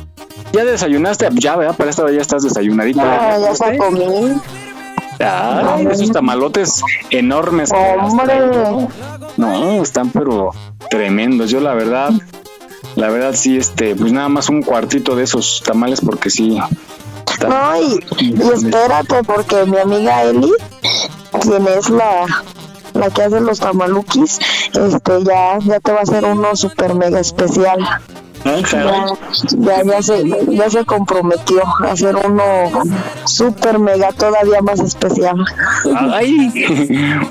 ¿Ya 0.52 0.66
desayunaste? 0.66 1.30
Ya, 1.36 1.56
¿verdad? 1.56 1.78
Para 1.78 1.90
esta 1.90 2.04
hora 2.04 2.12
ya 2.12 2.20
estás 2.20 2.44
desayunadito. 2.44 3.00
Ah, 3.02 3.38
ya 3.40 3.56
se 3.56 3.78
comí. 3.78 4.04
Ay, 5.20 5.88
esos 5.90 6.12
tamalotes 6.12 6.82
enormes. 7.12 7.72
Hombre. 7.72 8.90
No, 9.38 9.82
están 9.82 10.10
pero 10.10 10.50
tremendos. 10.90 11.50
Yo 11.50 11.62
la 11.62 11.74
verdad, 11.74 12.12
la 12.98 13.10
verdad 13.10 13.34
sí, 13.36 13.56
este, 13.56 13.96
pues 13.96 14.12
nada 14.12 14.28
más 14.28 14.50
un 14.50 14.64
cuartito 14.64 15.16
de 15.16 15.24
esos 15.24 15.64
tamales 15.66 16.02
porque 16.02 16.30
sí. 16.30 16.60
No, 17.48 17.82
y, 17.82 18.04
y 18.20 18.42
espérate, 18.54 19.24
porque 19.24 19.66
mi 19.66 19.78
amiga 19.78 20.24
Eli, 20.24 20.52
quien 21.42 21.68
es 21.68 21.90
la, 21.90 22.26
la 22.94 23.10
que 23.10 23.24
hace 23.24 23.40
los 23.40 23.60
tamalukis, 23.60 24.40
este, 24.74 25.24
ya, 25.24 25.60
ya 25.60 25.80
te 25.80 25.92
va 25.92 26.00
a 26.00 26.04
hacer 26.04 26.26
uno 26.26 26.56
super 26.56 26.96
mega 26.96 27.20
especial. 27.20 27.80
Ya, 28.44 29.84
ya, 29.84 30.02
se, 30.02 30.24
ya 30.50 30.70
se 30.70 30.84
comprometió 30.86 31.62
a 31.84 31.92
hacer 31.92 32.16
uno 32.16 32.44
super 33.26 33.78
mega 33.78 34.12
todavía 34.14 34.62
más 34.62 34.80
especial. 34.80 35.46
Ay, 35.96 36.52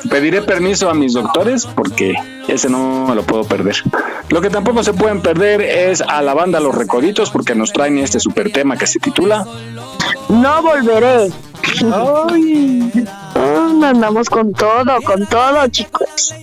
pediré 0.08 0.42
permiso 0.42 0.88
a 0.88 0.94
mis 0.94 1.14
doctores 1.14 1.66
porque 1.66 2.14
ese 2.46 2.68
no 2.70 3.06
me 3.08 3.14
lo 3.16 3.24
puedo 3.24 3.44
perder. 3.44 3.76
Lo 4.28 4.40
que 4.40 4.50
tampoco 4.50 4.84
se 4.84 4.92
pueden 4.92 5.20
perder 5.20 5.60
es 5.62 6.00
a 6.00 6.22
la 6.22 6.34
banda 6.34 6.60
Los 6.60 6.76
Recoditos 6.76 7.30
porque 7.30 7.54
nos 7.56 7.72
traen 7.72 7.98
este 7.98 8.20
super 8.20 8.52
tema 8.52 8.76
que 8.76 8.86
se 8.86 9.00
titula 9.00 9.44
No 10.28 10.62
volveré. 10.62 11.32
Ay, 11.92 13.06
andamos 13.84 14.28
con 14.28 14.52
todo, 14.52 15.00
con 15.02 15.26
todo, 15.26 15.66
chicos. 15.68 16.34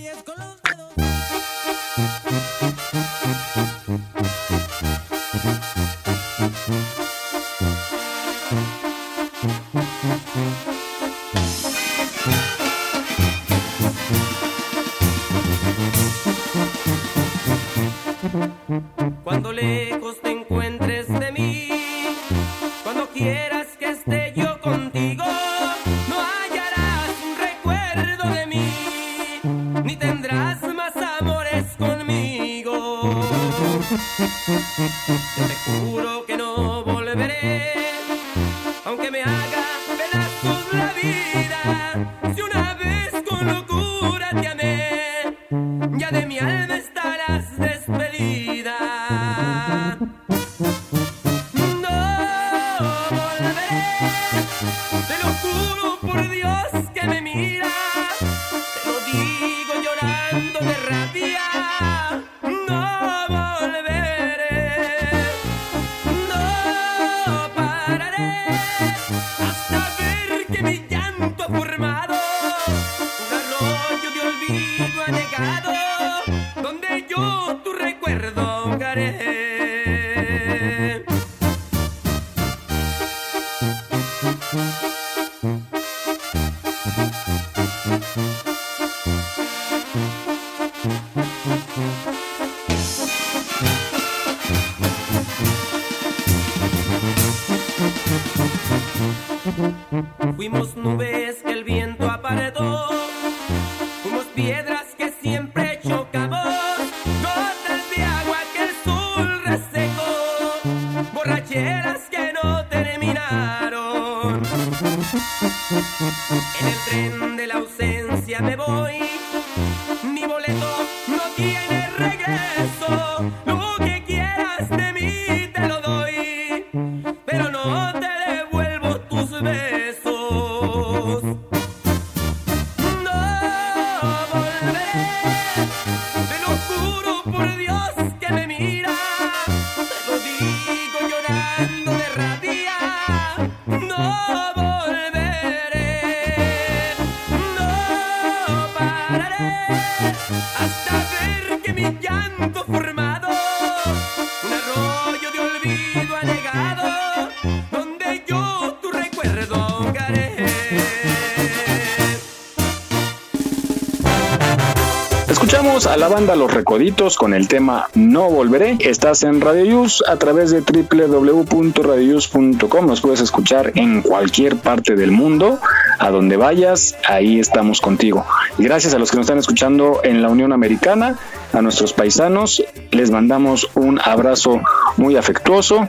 La 165.98 166.08
banda 166.08 166.36
Los 166.36 166.54
Recoditos 166.54 167.16
con 167.16 167.34
el 167.34 167.48
tema 167.48 167.88
No 167.94 168.30
Volveré. 168.30 168.76
Estás 168.78 169.24
en 169.24 169.40
Radio 169.40 169.64
Yus 169.64 170.04
a 170.06 170.14
través 170.16 170.52
de 170.52 170.60
www.radioyus.com. 170.60 172.86
Nos 172.86 173.00
puedes 173.00 173.20
escuchar 173.20 173.72
en 173.74 174.02
cualquier 174.02 174.54
parte 174.56 174.94
del 174.94 175.10
mundo. 175.10 175.58
A 175.98 176.10
donde 176.10 176.36
vayas, 176.36 176.94
ahí 177.08 177.40
estamos 177.40 177.80
contigo. 177.80 178.24
Y 178.58 178.62
gracias 178.62 178.94
a 178.94 179.00
los 179.00 179.10
que 179.10 179.16
nos 179.16 179.24
están 179.24 179.38
escuchando 179.38 179.98
en 180.04 180.22
la 180.22 180.28
Unión 180.28 180.52
Americana, 180.52 181.18
a 181.52 181.60
nuestros 181.62 181.92
paisanos, 181.92 182.62
les 182.92 183.10
mandamos 183.10 183.68
un 183.74 184.00
abrazo 184.00 184.60
muy 184.96 185.16
afectuoso 185.16 185.88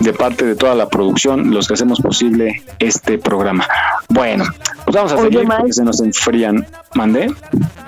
de 0.00 0.12
parte 0.12 0.44
de 0.44 0.56
toda 0.56 0.74
la 0.74 0.90
producción, 0.90 1.54
los 1.54 1.66
que 1.66 1.72
hacemos 1.74 2.02
posible 2.02 2.62
este 2.78 3.16
programa. 3.16 3.66
Bueno, 4.10 4.44
pues 4.84 4.94
vamos 4.94 5.12
a 5.12 5.16
Oye, 5.16 5.30
seguir 5.30 5.48
porque 5.48 5.72
se 5.72 5.84
nos 5.84 6.00
enfrían. 6.00 6.66
¿Mandé? 6.94 7.30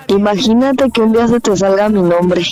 Imagínate 0.09 0.91
que 0.91 1.01
un 1.03 1.13
día 1.13 1.29
se 1.29 1.41
te 1.41 1.57
salga 1.57 1.89
mi 1.89 2.03
nombre. 2.03 2.43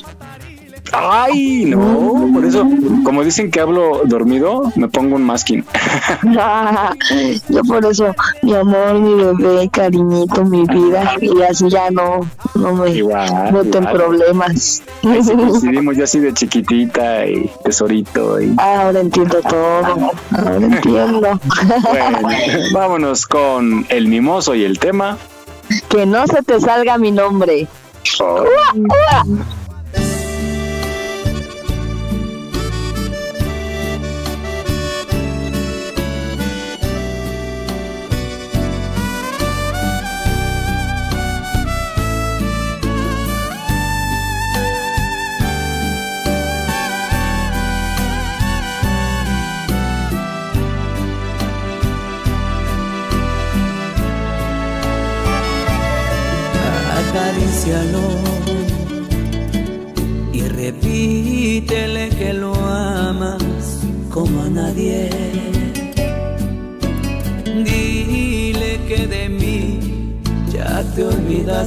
Ay, 0.92 1.64
no, 1.66 2.30
por 2.32 2.44
eso, 2.44 2.64
como 3.02 3.24
dicen 3.24 3.50
que 3.50 3.58
hablo 3.60 4.02
dormido, 4.04 4.72
me 4.76 4.86
pongo 4.88 5.16
un 5.16 5.24
masking. 5.24 5.64
Yo 7.48 7.62
por 7.64 7.84
eso, 7.84 8.14
mi 8.42 8.54
amor, 8.54 8.94
mi 8.94 9.14
bebé, 9.14 9.68
cariñito, 9.68 10.44
mi 10.44 10.64
vida, 10.64 11.14
y 11.20 11.42
así 11.42 11.68
ya 11.68 11.90
no, 11.90 12.20
no 12.54 12.74
me 12.74 12.90
Igual, 12.90 13.52
meten 13.52 13.82
igual. 13.82 13.94
problemas. 13.96 14.82
Decidimos 15.02 15.96
yo 15.96 16.04
así 16.04 16.20
de 16.20 16.32
chiquitita 16.32 17.26
y 17.26 17.50
tesorito. 17.64 18.40
Y... 18.40 18.54
Ahora 18.56 19.00
entiendo 19.00 19.40
todo, 19.42 19.84
ahora 20.38 20.56
entiendo. 20.56 21.40
Bueno, 21.90 22.28
vámonos 22.72 23.26
con 23.26 23.84
el 23.88 24.06
mimoso 24.06 24.54
y 24.54 24.62
el 24.64 24.78
tema. 24.78 25.18
Que 25.88 26.06
no 26.06 26.26
se 26.26 26.42
te 26.42 26.60
salga 26.60 26.98
mi 26.98 27.10
nombre. 27.10 27.68
acarícialo 28.04 29.65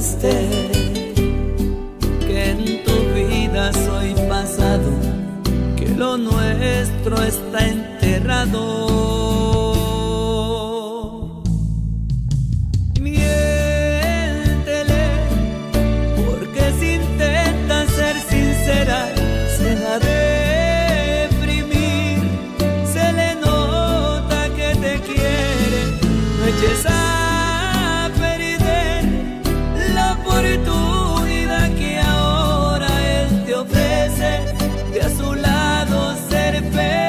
Stay. 0.00 0.69
Feliz. 36.60 36.99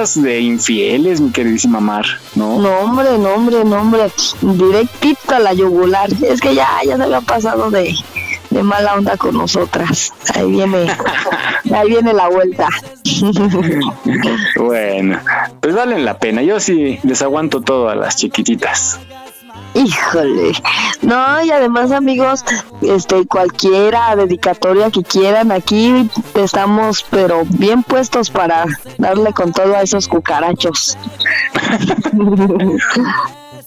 De 0.00 0.40
infieles, 0.40 1.20
mi 1.20 1.30
queridísima 1.30 1.78
Mar, 1.80 2.04
¿no? 2.34 2.58
No, 2.58 2.78
hombre, 2.78 3.18
no, 3.18 3.34
hombre, 3.34 3.64
no, 3.64 3.80
hombre. 3.80 4.10
Directito 4.40 5.34
a 5.34 5.38
la 5.38 5.52
yugular. 5.52 6.08
Es 6.22 6.40
que 6.40 6.54
ya, 6.54 6.68
ya 6.86 6.96
se 6.96 7.02
había 7.02 7.20
pasado 7.20 7.70
de, 7.70 7.94
de 8.48 8.62
mala 8.62 8.94
onda 8.94 9.16
con 9.16 9.36
nosotras. 9.36 10.12
Ahí 10.34 10.50
viene, 10.50 10.86
ahí 11.74 11.88
viene 11.88 12.12
la 12.14 12.28
vuelta. 12.28 12.68
Bueno, 14.56 15.20
pues 15.60 15.74
valen 15.74 16.04
la 16.04 16.18
pena. 16.18 16.42
Yo 16.42 16.60
sí 16.60 16.98
les 17.02 17.20
aguanto 17.22 17.60
todo 17.60 17.88
a 17.88 17.94
las 17.94 18.16
chiquititas. 18.16 18.98
Híjole. 19.74 20.52
No, 21.02 21.42
y 21.44 21.50
además, 21.50 21.92
amigos, 21.92 22.44
este 22.82 23.26
cualquiera 23.26 24.16
dedicatoria 24.16 24.90
que 24.90 25.02
quieran, 25.02 25.52
aquí 25.52 26.10
estamos 26.34 27.06
pero 27.10 27.44
bien 27.48 27.82
puestos 27.82 28.30
para 28.30 28.64
darle 28.98 29.32
con 29.32 29.52
todo 29.52 29.76
a 29.76 29.82
esos 29.82 30.08
cucarachos. 30.08 30.98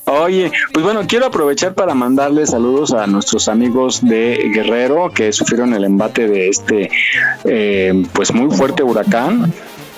Oye, 0.05 0.51
pues 0.73 0.83
bueno, 0.83 1.03
quiero 1.07 1.27
aprovechar 1.27 1.75
para 1.75 1.93
mandarle 1.93 2.45
saludos 2.45 2.91
a 2.91 3.07
nuestros 3.07 3.47
amigos 3.47 4.01
de 4.03 4.51
Guerrero 4.53 5.09
que 5.11 5.31
sufrieron 5.31 5.73
el 5.73 5.85
embate 5.85 6.27
de 6.27 6.49
este, 6.49 6.89
eh, 7.45 8.05
pues 8.11 8.33
muy 8.33 8.53
fuerte 8.53 8.83
huracán 8.83 9.53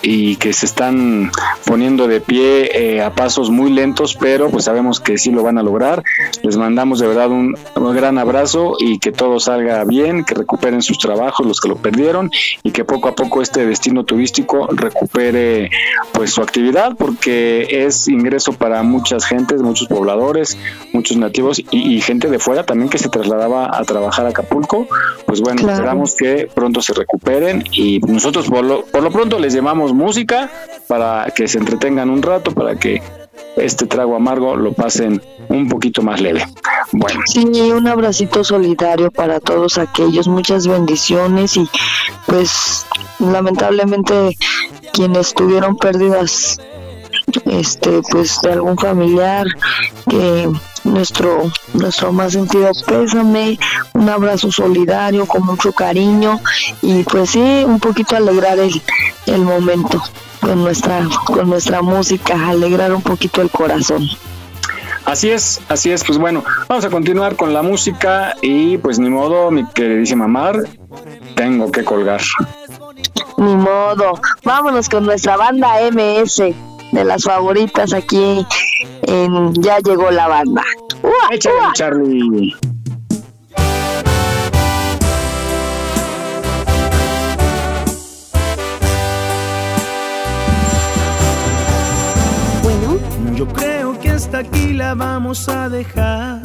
y 0.08 0.36
que 0.36 0.54
se 0.54 0.68
están 0.68 1.32
poniendo 1.66 2.08
de 2.08 2.22
pie 2.22 2.70
eh, 2.74 3.02
a 3.02 3.14
pasos 3.16 3.50
muy 3.50 3.72
lentos, 3.72 4.16
pero 4.16 4.50
pues 4.52 4.66
sabemos 4.66 5.00
que 5.00 5.18
sí 5.18 5.32
lo 5.32 5.42
van 5.42 5.58
a 5.58 5.64
lograr. 5.64 6.04
Les 6.44 6.58
mandamos 6.58 7.00
de 7.00 7.08
verdad 7.08 7.30
un, 7.32 7.58
un 7.76 7.96
gran 7.96 8.18
abrazo 8.20 8.76
y 8.80 9.00
que 9.00 9.12
todo 9.12 9.40
salga 9.40 9.84
bien, 9.84 10.24
que 10.24 10.36
recuperen 10.36 10.82
sus 10.84 11.00
trabajos, 11.00 11.46
los 11.48 11.60
que 11.60 11.70
lo 11.70 11.78
perdieron, 11.78 12.30
y 12.64 12.72
que 12.72 12.86
poco 12.86 13.10
a 13.10 13.16
poco 13.16 13.42
este 13.42 13.66
destino 13.66 14.04
turístico 14.04 14.68
recupere 14.72 15.72
pues 16.14 16.32
su 16.32 16.42
actividad, 16.42 16.96
porque 16.98 17.68
es 17.86 18.08
ingreso 18.08 18.54
para 18.54 18.84
muchas 18.84 19.26
gentes, 19.26 19.62
muchos 19.62 19.88
pobladores, 19.88 20.58
muchos 20.94 21.18
nativos 21.18 21.60
y, 21.60 21.66
y 21.96 22.02
gente 22.02 22.30
de 22.30 22.38
fuera 22.38 22.64
también 22.64 22.90
que 22.90 22.98
se 23.00 23.10
trasladaba 23.10 23.76
a 23.76 23.84
trabajar 23.86 24.28
a 24.28 24.30
Acapulco. 24.30 24.88
Pues 25.26 25.42
bueno, 25.42 25.56
Claro. 25.62 25.74
esperamos 25.74 26.16
que 26.16 26.48
pronto 26.54 26.82
se 26.82 26.94
recuperen 26.94 27.64
y 27.72 28.00
nosotros 28.00 28.48
por 28.48 28.64
lo, 28.64 28.86
por 28.86 29.02
lo 29.02 29.10
pronto 29.10 29.40
les 29.40 29.54
llamamos 29.54 29.94
música 29.96 30.50
para 30.88 31.32
que 31.36 31.48
se 31.48 31.58
entretengan 31.58 32.10
un 32.10 32.22
rato, 32.22 32.52
para 32.52 32.76
que 32.76 33.02
este 33.58 33.86
trago 33.86 34.16
amargo 34.16 34.56
lo 34.56 34.74
pasen 34.74 35.22
un 35.48 35.70
poquito 35.70 36.02
más 36.02 36.22
leve. 36.22 36.46
Bueno, 36.92 37.22
Sí, 37.26 37.46
un 37.72 37.88
abracito 37.88 38.44
solidario 38.44 39.12
para 39.12 39.40
todos 39.40 39.78
aquellos, 39.78 40.28
muchas 40.28 40.68
bendiciones 40.68 41.58
y 41.58 41.68
pues 42.26 42.86
lamentablemente 43.20 44.38
quienes 44.94 45.34
tuvieron 45.34 45.78
pérdidas 45.78 46.60
este 47.46 48.02
pues 48.12 48.40
de 48.42 48.54
algún 48.54 48.78
familiar 48.78 49.46
que 50.10 50.50
nuestro, 50.84 51.52
nuestro 51.74 52.12
más 52.12 52.34
sentido 52.34 52.72
pésame, 52.86 53.60
un 53.94 54.10
abrazo 54.10 54.52
solidario 54.52 55.26
con 55.26 55.46
mucho 55.46 55.72
cariño 55.72 56.40
y 56.82 57.04
pues 57.04 57.32
sí, 57.32 57.64
un 57.66 57.80
poquito 57.80 58.16
alegrar 58.16 58.60
el, 58.60 58.82
el 59.26 59.42
momento 59.42 60.02
con 60.40 60.64
nuestra, 60.64 61.08
con 61.26 61.50
nuestra 61.50 61.82
música, 61.82 62.50
alegrar 62.50 62.94
un 62.94 63.02
poquito 63.02 63.42
el 63.42 63.50
corazón. 63.50 64.08
Así 65.06 65.30
es, 65.30 65.62
así 65.70 65.92
es. 65.92 66.04
Pues 66.04 66.18
bueno, 66.18 66.44
vamos 66.68 66.84
a 66.84 66.90
continuar 66.90 67.36
con 67.36 67.54
la 67.54 67.62
música 67.62 68.36
y 68.42 68.78
pues 68.80 68.98
ni 68.98 69.10
modo, 69.10 69.52
mi 69.52 69.66
queridísima 69.66 70.28
Mar, 70.28 70.64
tengo 71.36 71.72
que 71.72 71.84
colgar. 71.84 72.22
Ni 73.38 73.56
modo. 73.56 74.20
Vámonos 74.44 74.90
con 74.90 75.06
nuestra 75.06 75.38
banda 75.38 75.76
MS, 75.92 76.42
de 76.96 77.04
las 77.04 77.24
favoritas 77.24 77.94
aquí 77.94 78.46
en 79.04 79.54
Ya 79.62 79.80
llegó 79.80 80.10
la 80.12 80.30
banda. 80.30 80.64
Échale, 81.30 81.56
Charlie. 81.74 82.56
Bueno, 92.64 92.98
yo 93.36 93.48
creo 93.50 94.00
que 94.00 94.12
hasta 94.12 94.38
aquí 94.40 94.74
la 94.74 94.94
vamos 94.96 95.50
a 95.50 95.68
dejar. 95.68 96.45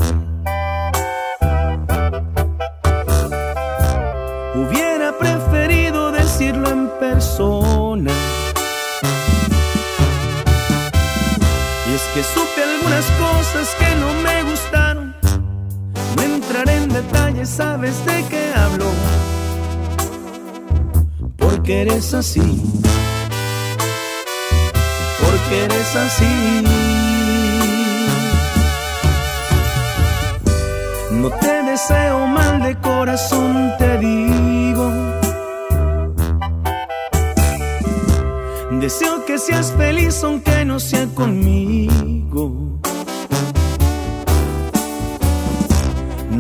Cosas 13.53 13.75
que 13.77 13.95
no 13.97 14.13
me 14.15 14.43
gustaron. 14.51 15.15
No 16.17 16.23
entraré 16.23 16.77
en 16.77 16.89
detalles, 16.89 17.49
sabes 17.49 18.05
de 18.05 18.25
qué 18.29 18.53
hablo. 18.55 18.87
Porque 21.37 21.83
eres 21.83 22.15
así. 22.15 22.41
Porque 25.21 25.65
eres 25.65 25.97
así. 25.97 26.65
No 31.13 31.31
te 31.31 31.63
deseo 31.63 32.27
mal 32.27 32.63
de 32.63 32.79
corazón, 32.79 33.73
te 33.79 33.99
digo. 33.99 34.91
Deseo 38.81 39.25
que 39.27 39.39
seas 39.39 39.73
feliz 39.73 40.23
aunque 40.25 40.65
no 40.65 40.81
sea 40.81 41.07
conmigo. 41.15 42.20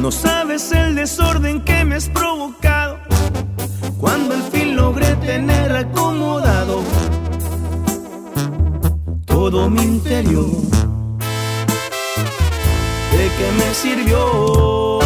No 0.01 0.11
sabes 0.11 0.73
el 0.73 0.95
desorden 0.95 1.61
que 1.61 1.85
me 1.85 1.97
has 1.97 2.09
provocado 2.09 2.99
cuando 3.99 4.33
al 4.33 4.43
fin 4.45 4.75
logré 4.75 5.15
tener 5.17 5.77
acomodado 5.77 6.83
todo 9.27 9.69
mi 9.69 9.83
interior. 9.83 10.47
¿De 13.13 13.25
qué 13.37 13.53
me 13.59 13.75
sirvió? 13.75 15.00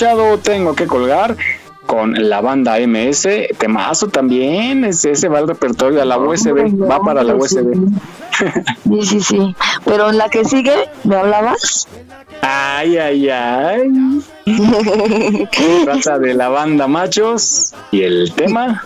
Escuchado 0.00 0.38
Tengo 0.38 0.74
que 0.74 0.86
colgar 0.86 1.36
con 1.84 2.14
la 2.30 2.40
banda 2.40 2.78
MS, 2.78 3.28
temazo 3.58 4.08
también, 4.08 4.84
ese, 4.84 5.10
ese 5.10 5.28
va 5.28 5.38
al 5.38 5.48
repertorio 5.48 6.00
a 6.00 6.04
la 6.04 6.18
USB, 6.18 6.88
va 6.88 7.00
para 7.00 7.24
la 7.24 7.34
USB. 7.34 7.74
Sí, 8.84 9.02
sí, 9.02 9.20
sí. 9.20 9.56
Pero 9.84 10.08
en 10.08 10.18
la 10.18 10.28
que 10.28 10.44
sigue, 10.44 10.88
¿me 11.02 11.16
hablabas? 11.16 11.88
Ay, 12.42 12.96
ay, 12.96 13.28
ay. 13.28 14.22
Trata 15.84 16.18
de 16.20 16.34
la 16.34 16.48
banda 16.48 16.86
Machos 16.86 17.74
y 17.90 18.02
el 18.02 18.32
tema 18.34 18.80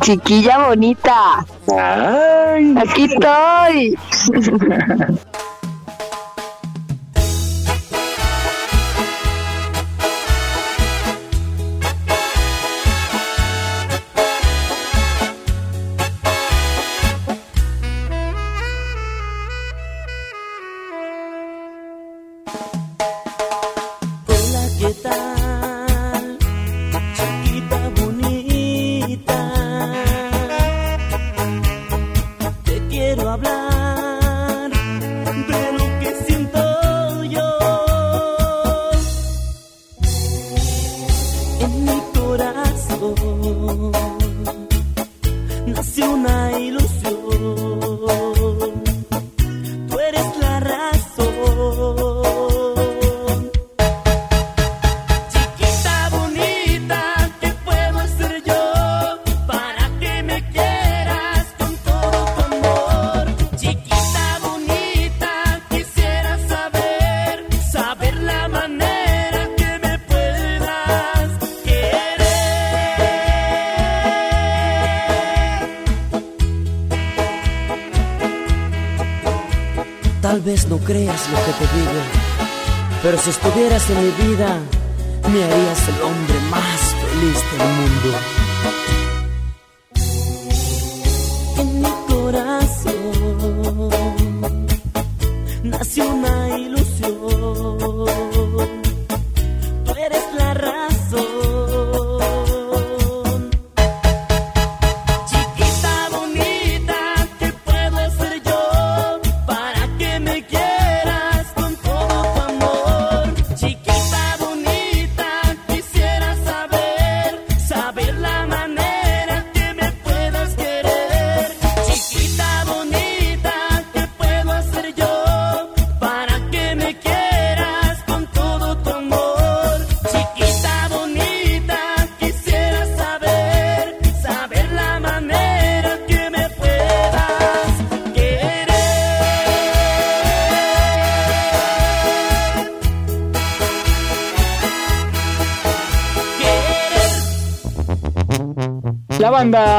Chiquilla 0.00 0.68
bonita. 0.68 1.44
Ay. 1.78 2.74
Aquí 2.78 3.04
estoy. 3.04 3.98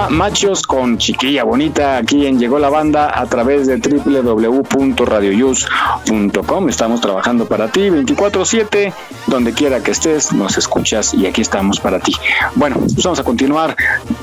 Machos 0.10 0.64
con 0.64 0.98
Chiquilla 0.98 1.44
Bonita, 1.44 1.98
aquí 1.98 2.26
en 2.26 2.40
Llegó 2.40 2.58
la 2.58 2.70
Banda 2.70 3.12
a 3.14 3.28
través 3.28 3.68
de 3.68 3.78
www.radioyus.com. 3.78 6.70
Estamos 6.70 7.02
trabajando 7.02 7.46
para 7.46 7.72
ti 7.72 7.90
24/7, 7.90 8.92
donde 9.28 9.54
quiera 9.54 9.82
que 9.82 9.92
estés, 9.92 10.34
nos 10.34 10.58
escuchas 10.58 11.14
y 11.14 11.28
aquí 11.28 11.42
estamos 11.42 11.80
para 11.80 12.00
ti. 12.00 12.16
Bueno, 12.56 12.78
pues 12.78 13.04
vamos 13.04 13.20
a 13.20 13.24
continuar 13.24 13.76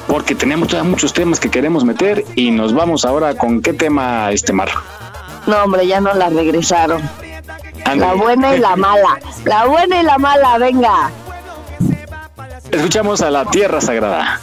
porque 0.09 0.35
tenemos 0.35 0.67
todavía 0.69 0.91
muchos 0.91 1.13
temas 1.13 1.39
que 1.39 1.49
queremos 1.51 1.85
meter 1.85 2.25
y 2.35 2.51
nos 2.51 2.75
vamos 2.75 3.05
ahora 3.05 3.37
con 3.37 3.63
qué 3.63 3.73
tema, 3.73 4.33
este 4.33 4.53
Mar. 4.53 4.71
No, 5.47 5.63
hombre, 5.63 5.87
ya 5.87 6.01
no 6.01 6.13
la 6.15 6.29
regresaron. 6.29 7.09
La 7.95 8.15
buena 8.15 8.57
y 8.57 8.59
la 8.59 8.75
mala. 8.75 9.21
La 9.45 9.67
buena 9.67 10.01
y 10.01 10.03
la 10.03 10.19
mala, 10.19 10.59
venga. 10.59 11.13
Escuchamos 12.73 13.23
a 13.23 13.31
la 13.31 13.45
Tierra 13.45 13.81
Sagrada. 13.81 14.41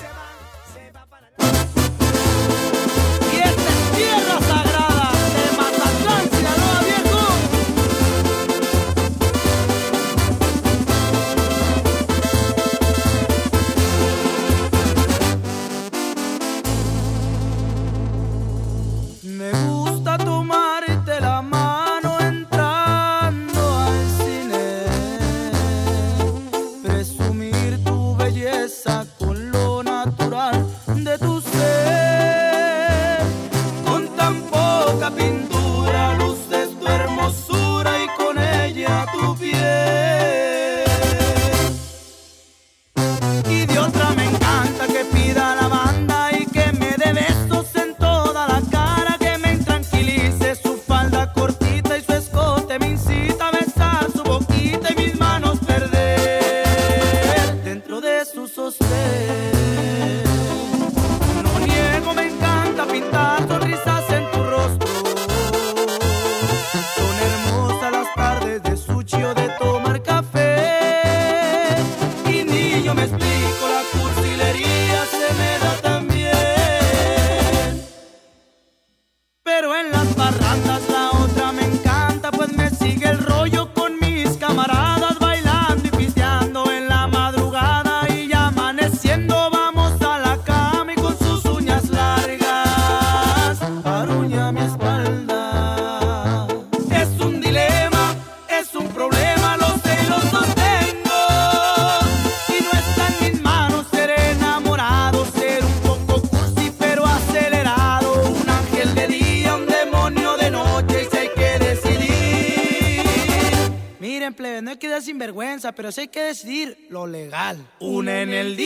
Pero 115.75 115.91
sí 115.91 116.01
hay 116.01 116.07
que 116.07 116.21
decidir 116.21 116.87
lo 116.89 117.07
legal. 117.07 117.57
Una 117.79 118.21
en 118.21 118.33
el 118.33 118.55
día 118.55 118.62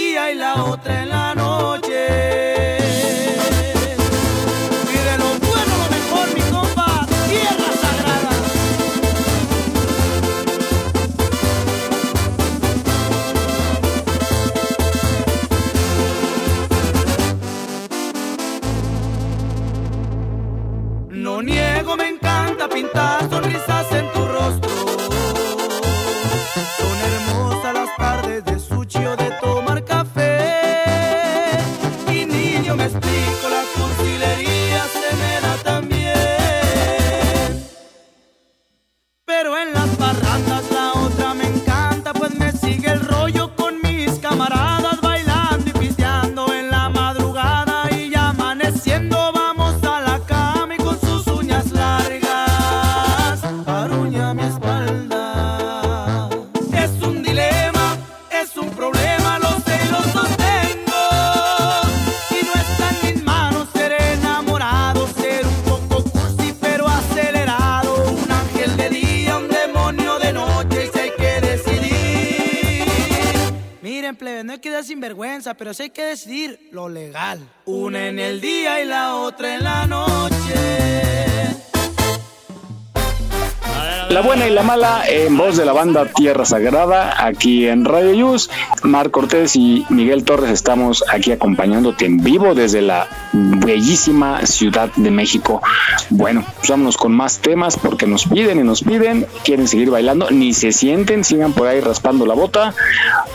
buena 84.38 84.52
y 84.52 84.54
la 84.54 84.64
mala 84.64 85.04
en 85.08 85.36
voz 85.36 85.58
de 85.58 85.66
la 85.66 85.74
banda 85.74 86.06
Tierra 86.06 86.46
Sagrada 86.46 87.26
aquí 87.26 87.68
en 87.68 87.86
Radio 87.86 88.14
Yus. 88.14 88.50
Mar 88.84 89.10
Cortés 89.10 89.56
y 89.56 89.86
Miguel 89.90 90.24
Torres 90.24 90.52
estamos 90.52 91.04
aquí 91.12 91.32
acompañándote 91.32 92.06
en 92.06 92.18
vivo 92.18 92.54
desde 92.54 92.82
la 92.82 93.08
bellísima 93.34 94.46
Ciudad 94.46 94.90
de 94.96 95.10
México. 95.10 95.62
Bueno, 96.10 96.44
pues 96.58 96.70
vámonos 96.70 96.98
con 96.98 97.14
más 97.14 97.40
temas 97.40 97.78
porque 97.78 98.06
nos 98.06 98.26
piden 98.26 98.60
y 98.60 98.64
nos 98.64 98.84
piden, 98.84 99.26
quieren 99.44 99.68
seguir 99.68 99.90
bailando, 99.90 100.30
ni 100.30 100.54
se 100.54 100.72
sienten, 100.72 101.24
sigan 101.24 101.54
por 101.54 101.68
ahí 101.68 101.80
raspando 101.80 102.26
la 102.26 102.36
bota 102.36 102.76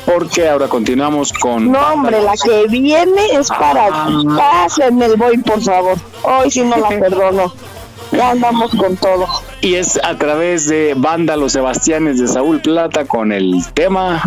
porque 0.07 0.48
ahora 0.48 0.68
continuamos 0.68 1.32
con... 1.32 1.72
No, 1.72 1.94
hombre, 1.94 2.22
la 2.22 2.34
que 2.36 2.66
viene 2.68 3.26
es 3.32 3.48
para 3.48 4.07
ti. 4.07 4.26
Pásenme 4.36 5.07
el 5.07 5.16
boy, 5.16 5.38
por 5.38 5.61
favor. 5.61 5.98
Hoy 6.22 6.50
sí 6.50 6.62
no 6.62 6.76
la 6.76 6.88
perdono. 7.00 7.53
Ya 8.12 8.30
andamos 8.30 8.70
con 8.76 8.96
todo. 8.96 9.26
Y 9.62 9.76
es 9.76 9.98
a 10.02 10.18
través 10.18 10.66
de 10.66 10.94
Banda 10.96 11.36
Los 11.36 11.52
Sebastianes 11.52 12.18
de 12.18 12.26
Saúl 12.26 12.60
Plata 12.60 13.04
con 13.04 13.30
el 13.30 13.64
tema 13.74 14.20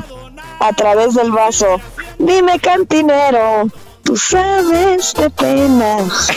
A 0.61 0.71
través 0.71 1.13
del 1.13 1.29
vaso. 1.31 1.81
Dime, 2.17 2.57
cantinero, 2.59 3.67
tú 4.03 4.15
sabes 4.15 5.13
de 5.13 5.29
penas. 5.29 6.31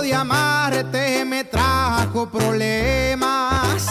de 0.02 0.14
amarte 0.14 1.26
me 1.26 1.44
trajo 1.44 2.28
problemas. 2.28 3.88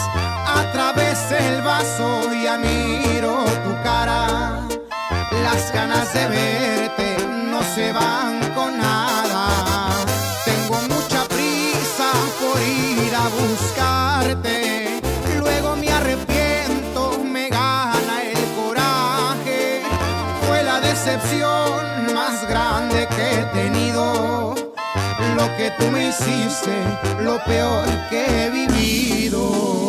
A 0.57 0.71
través 0.73 1.29
del 1.29 1.61
vaso 1.61 2.31
ya 2.43 2.57
miro 2.57 3.45
tu 3.65 3.73
cara, 3.83 4.67
las 5.43 5.71
ganas 5.73 6.13
de 6.13 6.27
verte 6.27 7.15
no 7.49 7.61
se 7.75 7.93
van 7.93 8.39
con 8.53 8.77
nada. 8.77 9.89
Tengo 10.45 10.77
mucha 10.93 11.23
prisa 11.25 12.11
por 12.39 12.61
ir 12.61 13.13
a 13.15 13.27
buscarte, 13.39 13.80
Lo 25.41 25.57
que 25.57 25.71
tú 25.71 25.89
me 25.89 26.09
hiciste, 26.09 26.71
lo 27.19 27.43
peor 27.45 27.87
que 28.11 28.45
he 28.45 28.49
vivido. 28.51 29.80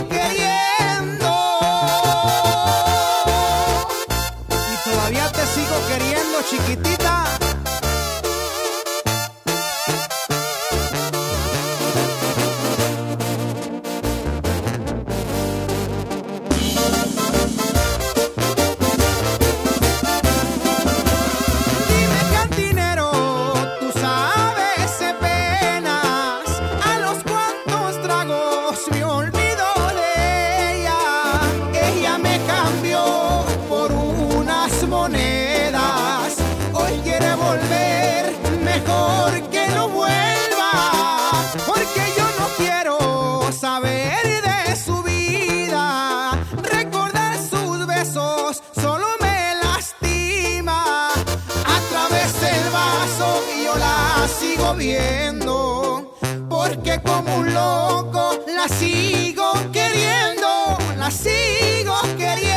Sigo 0.00 0.08
queriendo. 0.08 0.69
Porque 56.48 57.00
como 57.02 57.36
un 57.36 57.54
loco 57.54 58.38
la 58.46 58.68
sigo 58.68 59.52
queriendo. 59.72 60.78
La 60.96 61.10
sigo 61.10 61.94
queriendo. 62.18 62.50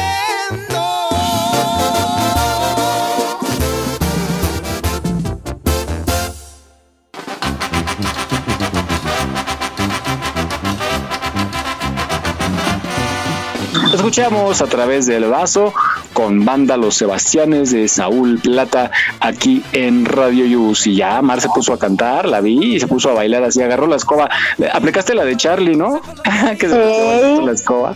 Escuchamos 13.93 14.61
a 14.61 14.67
través 14.67 15.05
del 15.05 15.25
vaso 15.25 15.73
con 16.13 16.45
banda 16.45 16.77
Los 16.77 16.95
Sebastianes 16.95 17.71
de 17.71 17.87
Saúl 17.87 18.39
Plata 18.39 18.91
aquí 19.19 19.63
en 19.73 20.05
Radio 20.05 20.45
Yus. 20.45 20.87
Y 20.87 20.95
ya 20.95 21.21
Mar 21.21 21.41
se 21.41 21.49
puso 21.49 21.73
a 21.73 21.79
cantar, 21.79 22.27
la 22.27 22.41
vi 22.41 22.75
y 22.75 22.79
se 22.79 22.87
puso 22.87 23.09
a 23.09 23.13
bailar 23.13 23.43
así, 23.43 23.61
agarró 23.61 23.87
la 23.87 23.97
escoba. 23.97 24.29
Aplicaste 24.71 25.15
la 25.15 25.25
de 25.25 25.35
Charlie, 25.35 25.75
¿no? 25.75 26.01
que 26.59 26.69
se 26.69 26.75
puso 26.75 27.41
la 27.45 27.51
escoba. 27.51 27.95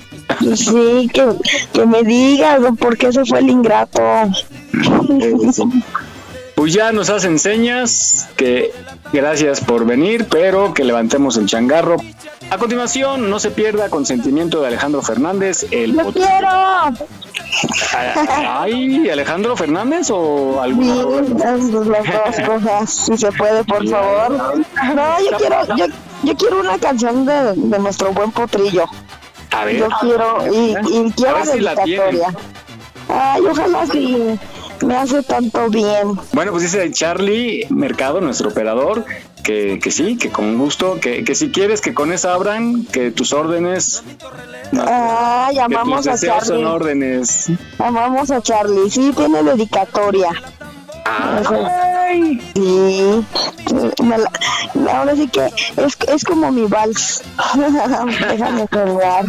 Sí, 0.56 1.10
que, 1.14 1.26
que 1.74 1.86
me 1.86 2.04
digas 2.04 2.60
por 2.80 2.98
qué 2.98 3.12
se 3.12 3.26
fue 3.26 3.40
el 3.40 3.50
ingrato. 3.50 4.02
Pues 6.58 6.74
ya 6.74 6.92
nos 6.92 7.12
hacen 7.12 7.38
señas 7.38 8.30
que 8.36 8.72
gracias 9.14 9.62
por 9.62 9.86
venir, 9.86 10.26
pero 10.28 10.74
que 10.74 10.84
levantemos 10.84 11.38
el 11.38 11.46
changarro. 11.46 11.98
A 12.50 12.58
continuación, 12.58 13.30
no 13.30 13.40
se 13.40 13.52
pierda 13.52 13.90
Consentimiento 13.90 14.62
de 14.62 14.70
Alejandro 14.70 15.04
Fernández, 15.04 15.68
el 15.70 15.92
¡Lo 15.92 16.12
quiero! 16.12 16.50
Ay, 18.48 19.10
Alejandro 19.10 19.56
Fernández 19.56 20.10
o 20.12 20.62
alguna 20.62 20.94
Sí, 20.96 21.02
rola? 21.02 21.30
las 21.38 21.72
dos 21.72 21.88
cosas, 22.46 22.90
si 22.92 23.18
se 23.18 23.32
puede, 23.32 23.64
por 23.64 23.88
favor. 23.88 24.32
No, 24.96 25.20
yo 25.20 25.38
quiero, 25.38 25.76
yo, 25.76 25.86
yo 26.24 26.36
quiero 26.36 26.60
una 26.60 26.78
canción 26.78 27.26
de, 27.26 27.54
de 27.56 27.80
nuestro 27.80 28.12
buen 28.14 28.32
potrillo. 28.32 28.86
A 29.52 29.66
ver. 29.66 29.78
Yo 29.78 29.88
quiero, 30.02 30.38
y, 30.54 30.76
y 30.92 31.12
quiero 31.12 31.46
si 31.46 31.60
la 31.60 31.76
dedicatoria. 31.76 32.28
Ay, 33.10 33.42
ojalá 33.50 33.86
sí, 33.86 34.38
me 34.86 34.96
hace 34.98 35.24
tanto 35.24 35.70
bien. 35.70 36.20
Bueno, 36.34 36.52
pues 36.52 36.64
dice 36.64 36.92
Charlie 36.92 37.66
Mercado, 37.70 38.20
nuestro 38.22 38.50
operador, 38.50 39.06
que, 39.48 39.80
que 39.82 39.92
sí, 39.92 40.18
que 40.18 40.30
con 40.30 40.58
gusto, 40.58 41.00
que, 41.00 41.24
que 41.24 41.34
si 41.34 41.52
quieres 41.52 41.80
que 41.80 41.94
con 41.94 42.12
esa 42.12 42.34
abran, 42.34 42.84
que 42.86 43.12
tus 43.12 43.32
órdenes, 43.32 44.04
Ay, 44.74 45.56
que 45.56 45.62
tus 45.64 45.64
amamos 45.64 46.06
a 46.06 46.12
deseos 46.12 46.40
son 46.44 46.48
Charlie. 46.58 46.66
órdenes. 46.66 47.50
Amamos 47.80 48.30
a 48.30 48.42
Charlie, 48.42 48.90
sí, 48.92 49.14
tiene 49.16 49.42
dedicatoria. 49.44 50.30
Ay. 51.06 52.42
Sí, 52.56 53.26
la- 54.06 54.94
ahora 54.94 55.16
sí 55.16 55.28
que 55.28 55.46
es, 55.46 55.98
es 56.08 56.24
como 56.26 56.52
mi 56.52 56.66
vals. 56.66 57.22
Déjame 58.30 58.68
colgar. 58.68 59.26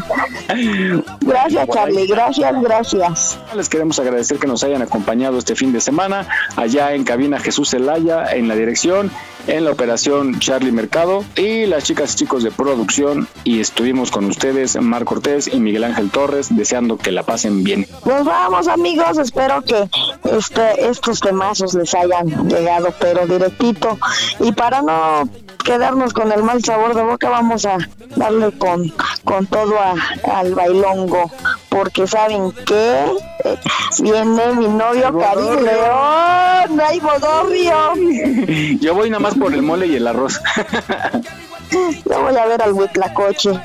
Gracias, 1.20 1.68
Charlie, 1.72 2.06
gracias, 2.06 2.60
gracias. 2.62 3.38
Les 3.54 3.68
queremos 3.68 3.98
agradecer 3.98 4.38
que 4.38 4.46
nos 4.46 4.62
hayan 4.64 4.82
acompañado 4.82 5.38
este 5.38 5.54
fin 5.54 5.72
de 5.72 5.80
semana 5.80 6.26
allá 6.56 6.92
en 6.94 7.04
cabina 7.04 7.38
Jesús 7.38 7.70
Zelaya 7.70 8.32
en 8.32 8.48
la 8.48 8.54
dirección, 8.54 9.10
en 9.48 9.64
la 9.64 9.72
operación 9.72 10.38
Charlie 10.38 10.70
Mercado 10.72 11.24
y 11.36 11.66
las 11.66 11.84
chicas 11.84 12.12
y 12.14 12.16
chicos 12.18 12.42
de 12.42 12.50
producción 12.50 13.26
y 13.44 13.60
estuvimos 13.60 14.10
con 14.10 14.26
ustedes 14.26 14.80
Mar 14.80 15.04
Cortés 15.04 15.48
y 15.52 15.58
Miguel 15.58 15.84
Ángel 15.84 16.10
Torres 16.10 16.48
deseando 16.56 16.96
que 16.98 17.10
la 17.10 17.22
pasen 17.24 17.64
bien. 17.64 17.86
Nos 18.04 18.24
vamos, 18.24 18.68
amigos. 18.68 19.18
Espero 19.18 19.62
que 19.62 19.88
este, 20.36 20.88
estos 20.88 21.20
temazos 21.20 21.74
les 21.74 21.92
hayan 21.94 22.48
llegado, 22.48 22.94
pero 23.00 23.26
directito. 23.26 23.98
Y 24.40 24.52
para 24.52 24.82
no 24.82 25.28
quedarnos 25.64 26.12
con 26.12 26.30
el 26.32 26.42
mal 26.42 26.62
sabor 26.64 26.94
de 26.94 27.02
boca, 27.02 27.28
vamos 27.28 27.64
a 27.66 27.78
darle 28.16 28.52
con, 28.58 28.92
con 29.24 29.46
todo 29.46 29.78
a- 29.78 29.94
al 30.38 30.54
bailongo. 30.54 31.30
Porque 31.68 32.06
saben 32.06 32.52
que 32.52 33.04
eh, 33.44 33.58
viene 34.00 34.52
mi 34.54 34.68
novio 34.68 35.16
Karim 35.18 35.64
León. 35.64 36.80
¡Ay, 36.80 37.00
Bodorrio! 37.00 38.78
Yo 38.80 38.94
voy 38.94 39.10
nada 39.10 39.20
más 39.20 39.34
por 39.34 39.52
el 39.52 39.62
mole 39.62 39.86
y 39.86 39.96
el 39.96 40.06
arroz. 40.06 40.40
Yo 41.70 42.22
voy 42.22 42.36
a 42.36 42.46
ver 42.46 42.62
al 42.62 42.72
Huitlacoche. 42.72 43.60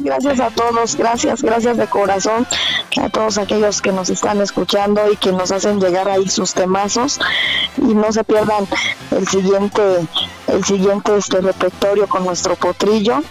Gracias, 0.00 0.40
a 0.40 0.50
todos, 0.50 0.96
gracias, 0.96 1.42
gracias 1.42 1.76
de 1.76 1.86
corazón 1.86 2.46
a 3.00 3.08
todos 3.08 3.38
aquellos 3.38 3.82
que 3.82 3.92
nos 3.92 4.10
están 4.10 4.40
escuchando 4.40 5.00
y 5.12 5.16
que 5.16 5.32
nos 5.32 5.52
hacen 5.52 5.80
llegar 5.80 6.08
ahí 6.08 6.28
sus 6.28 6.54
temazos 6.54 7.18
y 7.76 7.94
no 7.94 8.10
se 8.12 8.24
pierdan 8.24 8.66
el 9.10 9.26
siguiente 9.28 10.06
el 10.48 10.64
siguiente 10.64 11.16
este 11.16 11.40
repertorio 11.40 12.06
con 12.08 12.24
nuestro 12.24 12.54
potrillo 12.56 13.22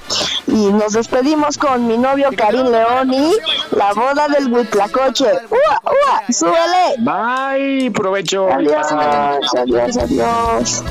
y 0.48 0.72
nos 0.72 0.94
despedimos 0.94 1.58
con 1.58 1.88
mi 1.88 1.98
novio 1.98 2.30
Karim 2.36 2.68
León 2.68 3.14
y 3.14 3.32
la 3.76 3.94
boda 3.94 4.28
del 4.28 4.52
Huitlacoche. 4.52 5.26
¡Ua, 5.50 5.82
ua! 5.84 6.24
¡Súbele! 6.30 6.96
Bye, 7.00 7.92
provecho. 7.92 8.48
Adiós, 8.52 8.92
adiós, 8.92 9.98
adiós. 9.98 10.84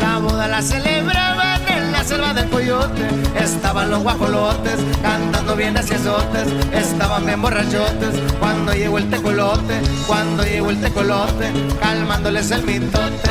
La 0.00 0.18
boda 0.18 0.46
la 0.46 0.62
celebraban 0.62 1.60
en 1.66 1.90
la 1.90 2.04
selva 2.04 2.32
del 2.32 2.48
coyote. 2.48 3.08
Estaban 3.36 3.90
los 3.90 4.04
guajolotes 4.04 4.78
cantando 5.02 5.56
bien 5.56 5.76
hacia 5.76 5.96
azotes. 5.96 6.46
Estaban 6.72 7.26
bien 7.26 7.42
borrachotes 7.42 8.14
cuando 8.38 8.72
llegó 8.72 8.98
el 8.98 9.10
tecolote. 9.10 9.80
Cuando 10.06 10.44
llegó 10.44 10.70
el 10.70 10.80
tecolote, 10.80 11.50
calmándoles 11.80 12.52
el 12.52 12.62
mitote. 12.62 13.30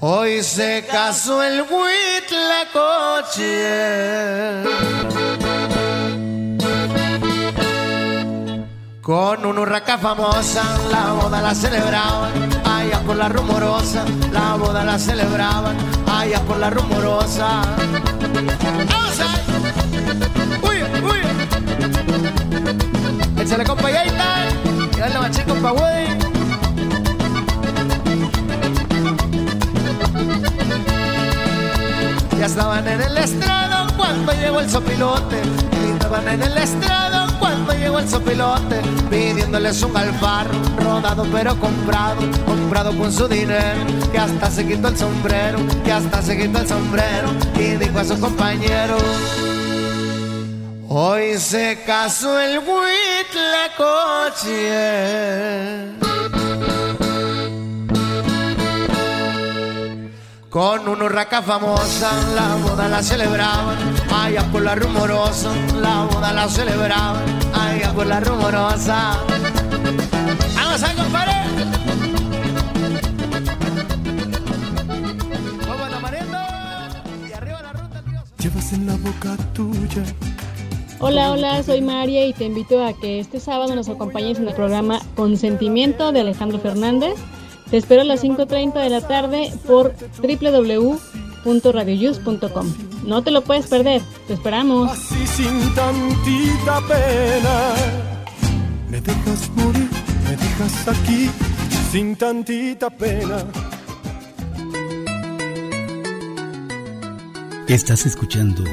Hoy 0.00 0.42
se 0.42 0.84
casó 0.90 1.42
el 1.42 1.62
huitlacoche 1.62 2.72
con 9.02 9.44
una 9.44 9.60
urraca 9.60 9.98
famosa. 9.98 10.62
La 10.90 11.12
boda 11.12 11.42
la 11.42 11.54
celebraban 11.54 12.32
allá 12.64 13.00
por 13.00 13.16
la 13.16 13.28
rumorosa. 13.28 14.04
La 14.32 14.54
boda 14.54 14.84
la 14.84 14.98
celebraban 14.98 15.76
allá 16.06 16.40
por 16.42 16.58
la 16.58 16.70
rumorosa. 16.70 17.62
¡Vamos 18.88 19.20
ahí! 19.20 19.40
¡Uy, 20.62 20.82
uy! 21.02 21.20
Échale 23.40 23.64
compa 23.64 23.90
y 23.90 23.96
ahí 23.96 24.08
está. 24.08 24.46
Dale 24.98 25.18
machín 25.18 25.44
compa 25.46 25.70
güey. 25.72 26.06
Ya 32.38 32.46
estaban 32.46 32.86
en 32.86 33.00
el 33.00 33.18
estrado 33.18 33.92
cuando 33.96 34.32
llegó 34.32 34.60
el 34.60 34.70
sopilote. 34.70 35.42
Estaban 35.92 36.28
en 36.28 36.42
el 36.42 36.58
estrado 36.58 37.21
cuando 37.64 37.74
llegó 37.74 37.98
el 37.98 38.08
sopilote. 38.08 38.80
Pidiéndoles 39.10 39.82
un 39.82 39.96
alfaro, 39.96 40.50
rodado 40.78 41.26
pero 41.32 41.58
comprado. 41.58 42.20
Comprado 42.46 42.96
con 42.96 43.12
su 43.12 43.28
dinero, 43.28 43.80
que 44.10 44.18
hasta 44.18 44.50
se 44.50 44.66
quitó 44.66 44.88
el 44.88 44.96
sombrero. 44.96 45.58
Que 45.84 45.92
hasta 45.92 46.22
se 46.22 46.36
quitó 46.38 46.58
el 46.60 46.68
sombrero. 46.68 47.28
Y 47.56 47.76
dijo 47.76 47.98
a 47.98 48.04
su 48.04 48.18
compañero. 48.18 48.96
Hoy 50.88 51.38
se 51.38 51.78
casó 51.86 52.38
el 52.38 52.58
Huitlacoche 52.58 53.72
Con 60.52 60.86
una 60.86 61.06
urraca 61.06 61.40
famosa, 61.40 62.10
la 62.34 62.56
boda 62.56 62.86
la 62.86 63.02
celebraban, 63.02 63.78
allá 64.14 64.42
por 64.52 64.60
la 64.60 64.74
rumorosa, 64.74 65.50
la 65.80 66.04
boda 66.04 66.30
la 66.34 66.46
celebraban, 66.46 67.24
allá 67.54 67.90
por 67.94 68.06
la 68.06 68.20
rumorosa. 68.20 69.18
¡Vamos 70.54 70.82
a. 70.82 70.92
Llevas 78.38 78.72
en 78.74 78.86
la 78.86 78.96
boca 78.96 79.36
tuya 79.54 80.04
Hola, 80.98 81.30
hola, 81.30 81.62
soy 81.62 81.80
María 81.80 82.26
y 82.26 82.34
te 82.34 82.44
invito 82.44 82.84
a 82.84 82.92
que 82.92 83.20
este 83.20 83.40
sábado 83.40 83.74
nos 83.74 83.88
acompañes 83.88 84.38
en 84.38 84.48
el 84.48 84.54
programa 84.54 85.00
Consentimiento 85.14 86.12
de 86.12 86.20
Alejandro 86.20 86.58
Fernández. 86.58 87.14
Te 87.72 87.78
espero 87.78 88.02
a 88.02 88.04
las 88.04 88.22
5.30 88.22 88.80
de 88.82 88.90
la 88.90 89.00
tarde 89.00 89.50
por 89.66 89.94
www.radioyus.com. 90.20 92.74
No 93.06 93.22
te 93.22 93.30
lo 93.30 93.42
puedes 93.42 93.66
perder, 93.66 94.02
te 94.26 94.34
esperamos. 94.34 94.90
así 94.90 95.26
sin 95.26 95.74
tantita 95.74 96.82
pena. 96.86 97.72
Me 98.90 99.00
dejas 99.00 99.48
morir, 99.56 99.88
me 100.22 100.36
dejas 100.36 100.86
aquí 100.86 101.30
sin 101.90 102.14
tantita 102.14 102.90
pena. 102.90 103.42
Estás 107.68 108.04
escuchando 108.04 108.64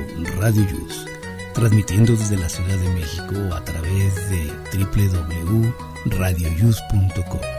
Radio 0.41 0.67
Yus, 0.71 1.05
transmitiendo 1.53 2.11
desde 2.11 2.35
la 2.35 2.49
Ciudad 2.49 2.75
de 2.75 2.89
México 2.89 3.35
a 3.55 3.63
través 3.63 4.29
de 4.29 4.51
www.radioyus.com. 4.77 7.58